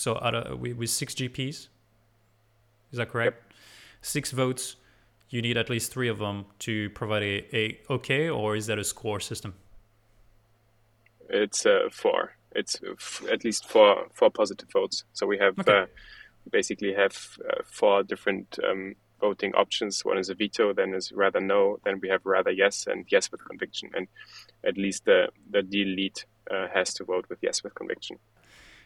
So 0.00 0.18
out 0.22 0.34
of, 0.34 0.60
with 0.60 0.88
six 0.88 1.14
GPs, 1.14 1.68
is 2.90 2.96
that 2.96 3.10
correct? 3.10 3.36
Yep. 3.36 3.52
Six 4.00 4.30
votes. 4.30 4.76
You 5.28 5.42
need 5.42 5.58
at 5.58 5.68
least 5.68 5.92
three 5.92 6.08
of 6.08 6.18
them 6.18 6.46
to 6.60 6.88
provide 6.90 7.22
a, 7.22 7.56
a 7.56 7.80
okay, 7.90 8.30
or 8.30 8.56
is 8.56 8.66
that 8.68 8.78
a 8.78 8.84
score 8.84 9.20
system? 9.20 9.52
It's 11.28 11.66
uh, 11.66 11.90
four. 11.92 12.32
It's 12.52 12.80
f- 12.82 13.24
at 13.30 13.44
least 13.44 13.68
four 13.68 14.06
four 14.14 14.30
positive 14.30 14.70
votes. 14.72 15.04
So 15.12 15.26
we 15.26 15.36
have 15.36 15.58
okay. 15.58 15.82
uh, 15.82 15.86
basically 16.50 16.94
have 16.94 17.16
uh, 17.46 17.62
four 17.66 18.02
different 18.02 18.58
um, 18.66 18.94
voting 19.20 19.52
options. 19.54 20.02
One 20.02 20.16
is 20.16 20.30
a 20.30 20.34
veto, 20.34 20.72
then 20.72 20.94
is 20.94 21.12
rather 21.12 21.42
no, 21.42 21.78
then 21.84 22.00
we 22.00 22.08
have 22.08 22.22
rather 22.24 22.50
yes, 22.50 22.86
and 22.86 23.04
yes 23.10 23.30
with 23.30 23.44
conviction. 23.44 23.90
And 23.94 24.08
at 24.64 24.78
least 24.78 25.04
the 25.04 25.28
the 25.50 25.62
deal 25.62 25.88
lead 25.88 26.24
uh, 26.50 26.68
has 26.72 26.94
to 26.94 27.04
vote 27.04 27.26
with 27.28 27.40
yes 27.42 27.62
with 27.62 27.74
conviction. 27.74 28.16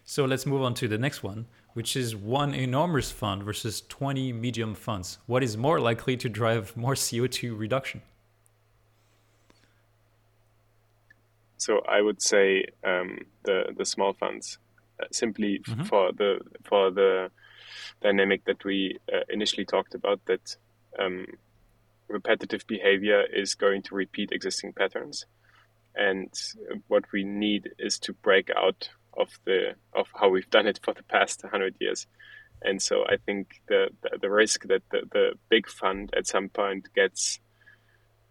So 0.05 0.27
let's 0.27 0.45
move 0.45 0.63
on 0.63 0.75
to 0.75 0.89
the 0.89 0.99
next 0.99 1.23
one, 1.23 1.47
which 1.73 1.97
is 1.97 2.15
one 2.15 2.55
enormous 2.55 3.11
fund 3.11 3.43
versus 3.43 3.83
20 3.89 4.33
medium 4.35 4.75
funds. 4.75 5.19
What 5.27 5.43
is 5.43 5.57
more 5.57 5.81
likely 5.81 6.17
to 6.19 6.29
drive 6.29 6.77
more 6.77 6.95
CO2 6.95 7.59
reduction? 7.59 8.03
So 11.57 11.81
I 11.89 12.03
would 12.03 12.21
say 12.21 12.67
um, 12.85 13.21
the 13.45 13.73
the 13.75 13.87
small 13.87 14.13
funds, 14.13 14.59
uh, 15.01 15.07
simply 15.11 15.61
mm-hmm. 15.61 15.85
for 15.85 16.13
the 16.13 16.41
for 16.65 16.91
the 16.91 17.31
dynamic 18.03 18.45
that 18.45 18.63
we 18.67 18.99
uh, 19.11 19.21
initially 19.31 19.65
talked 19.65 19.95
about. 19.95 20.21
That 20.27 20.57
um, 20.99 21.25
repetitive 22.09 22.67
behavior 22.67 23.23
is 23.33 23.55
going 23.55 23.81
to 23.85 23.95
repeat 23.95 24.31
existing 24.31 24.75
patterns. 24.75 25.25
And 25.95 26.29
what 26.89 27.05
we 27.13 27.25
need 27.25 27.71
is 27.79 27.99
to 28.01 28.13
break 28.13 28.51
out 28.55 28.91
of 29.17 29.29
the 29.45 29.75
of 29.93 30.07
how 30.15 30.29
we've 30.29 30.51
done 30.51 30.67
it 30.67 30.81
for 30.83 30.95
the 30.95 31.03
past 31.05 31.43
100 31.43 31.77
years. 31.81 32.07
And 32.63 32.81
so 32.81 33.05
I 33.05 33.17
think 33.17 33.61
the, 33.69 33.89
the, 34.03 34.19
the 34.23 34.31
risk 34.31 34.67
that 34.69 34.83
the, 34.91 35.03
the 35.13 35.33
big 35.51 35.69
fund 35.69 36.13
at 36.17 36.27
some 36.27 36.49
point 36.49 36.89
gets 36.95 37.41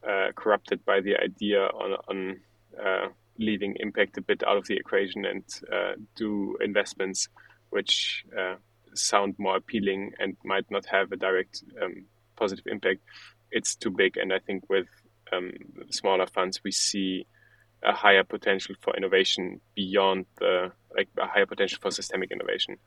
uh, 0.08 0.32
corrupted 0.36 0.84
by 0.86 1.02
the 1.02 1.16
idea 1.18 1.62
on, 1.62 1.98
on 2.08 2.40
uh, 2.84 3.08
leaving 3.38 3.76
impact 3.80 4.18
a 4.18 4.22
bit 4.22 4.44
out 4.46 4.58
of 4.58 4.66
the 4.66 4.76
equation 4.76 5.26
and 5.26 5.44
uh, 5.72 5.94
do 6.16 6.58
investments 6.62 7.30
which 7.70 8.26
uh, 8.38 8.56
sound 8.94 9.36
more 9.38 9.58
appealing 9.58 10.14
and 10.20 10.36
might 10.44 10.70
not 10.70 10.86
have 10.86 11.12
a 11.12 11.18
direct 11.18 11.64
um, 11.82 12.06
positive 12.36 12.66
impact, 12.68 13.02
it's 13.52 13.76
too 13.76 13.92
big. 13.92 14.18
And 14.18 14.32
I 14.34 14.40
think 14.40 14.64
with 14.70 14.88
um, 15.32 15.52
smaller 15.90 16.28
funds, 16.28 16.62
we 16.64 16.72
see 16.72 17.26
a 17.86 17.94
higher 17.94 18.24
potential 18.24 18.76
for 18.82 18.96
innovation 18.96 19.60
beyond 19.76 20.26
the 20.40 20.72
like 20.96 21.10
a 21.18 21.28
higher 21.28 21.46
potential 21.46 21.80
for 21.82 21.92
systemic 21.92 22.32
innovation 22.32 22.78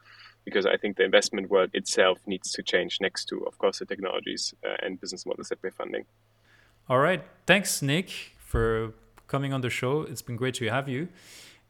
because 0.44 0.64
I 0.64 0.76
think 0.76 0.96
the 0.96 1.04
investment 1.04 1.50
world 1.50 1.70
itself 1.74 2.18
needs 2.26 2.52
to 2.52 2.62
change 2.62 2.98
next 3.00 3.26
to, 3.26 3.44
of 3.46 3.58
course, 3.58 3.80
the 3.80 3.84
technologies 3.84 4.54
uh, 4.64 4.76
and 4.80 5.00
business 5.00 5.26
models 5.26 5.48
that 5.48 5.58
we're 5.62 5.72
funding. 5.72 6.04
All 6.88 6.98
right. 6.98 7.22
Thanks, 7.46 7.82
Nick, 7.82 8.10
for 8.38 8.94
coming 9.26 9.52
on 9.52 9.60
the 9.60 9.70
show. 9.70 10.02
It's 10.02 10.22
been 10.22 10.36
great 10.36 10.54
to 10.54 10.66
have 10.66 10.88
you 10.88 11.08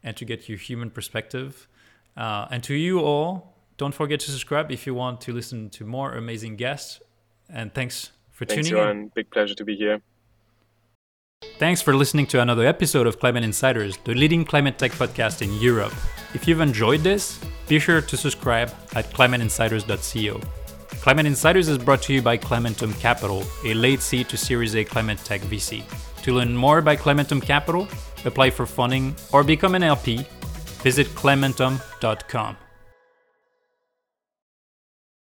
and 0.03 0.15
to 0.15 0.25
get 0.25 0.47
your 0.47 0.59
human 0.59 0.91
perspective. 0.91 1.67
Uh, 2.15 2.47
and 2.51 2.63
to 2.63 2.75
you 2.75 2.99
all, 2.99 3.55
don't 3.77 3.95
forget 3.95 4.19
to 4.21 4.31
subscribe 4.31 4.71
if 4.71 4.85
you 4.85 4.93
want 4.93 5.21
to 5.21 5.33
listen 5.33 5.71
to 5.71 5.83
more 5.83 6.13
amazing 6.13 6.55
guests. 6.55 7.01
And 7.49 7.73
thanks 7.73 8.11
for 8.31 8.45
thanks, 8.45 8.69
tuning 8.69 8.83
Yoann. 8.83 8.91
in. 8.91 9.11
Big 9.15 9.31
pleasure 9.31 9.55
to 9.55 9.65
be 9.65 9.75
here. 9.75 10.01
Thanks 11.59 11.81
for 11.81 11.95
listening 11.95 12.25
to 12.27 12.41
another 12.41 12.65
episode 12.65 13.05
of 13.05 13.19
Climate 13.19 13.43
Insiders, 13.43 13.97
the 14.03 14.13
leading 14.13 14.43
climate 14.43 14.77
tech 14.77 14.91
podcast 14.91 15.41
in 15.41 15.53
Europe. 15.61 15.93
If 16.33 16.47
you've 16.47 16.61
enjoyed 16.61 17.01
this, 17.01 17.39
be 17.67 17.77
sure 17.79 18.01
to 18.01 18.17
subscribe 18.17 18.71
at 18.95 19.11
climateinsiders.co. 19.11 20.41
Climate 21.01 21.25
Insiders 21.25 21.67
is 21.67 21.77
brought 21.77 22.01
to 22.03 22.13
you 22.13 22.21
by 22.21 22.37
Climentum 22.37 22.99
Capital, 22.99 23.43
a 23.65 23.73
late 23.73 24.01
seed 24.01 24.29
to 24.29 24.37
Series 24.37 24.75
A 24.75 24.83
climate 24.83 25.19
tech 25.23 25.41
VC. 25.41 25.83
To 26.23 26.33
learn 26.33 26.55
more 26.55 26.79
about 26.79 26.97
Climentum 26.97 27.41
Capital, 27.41 27.87
apply 28.25 28.49
for 28.49 28.65
funding, 28.65 29.15
or 29.31 29.43
become 29.43 29.75
an 29.75 29.83
LP, 29.83 30.25
visit 30.83 31.07
climentum.com. 31.07 32.57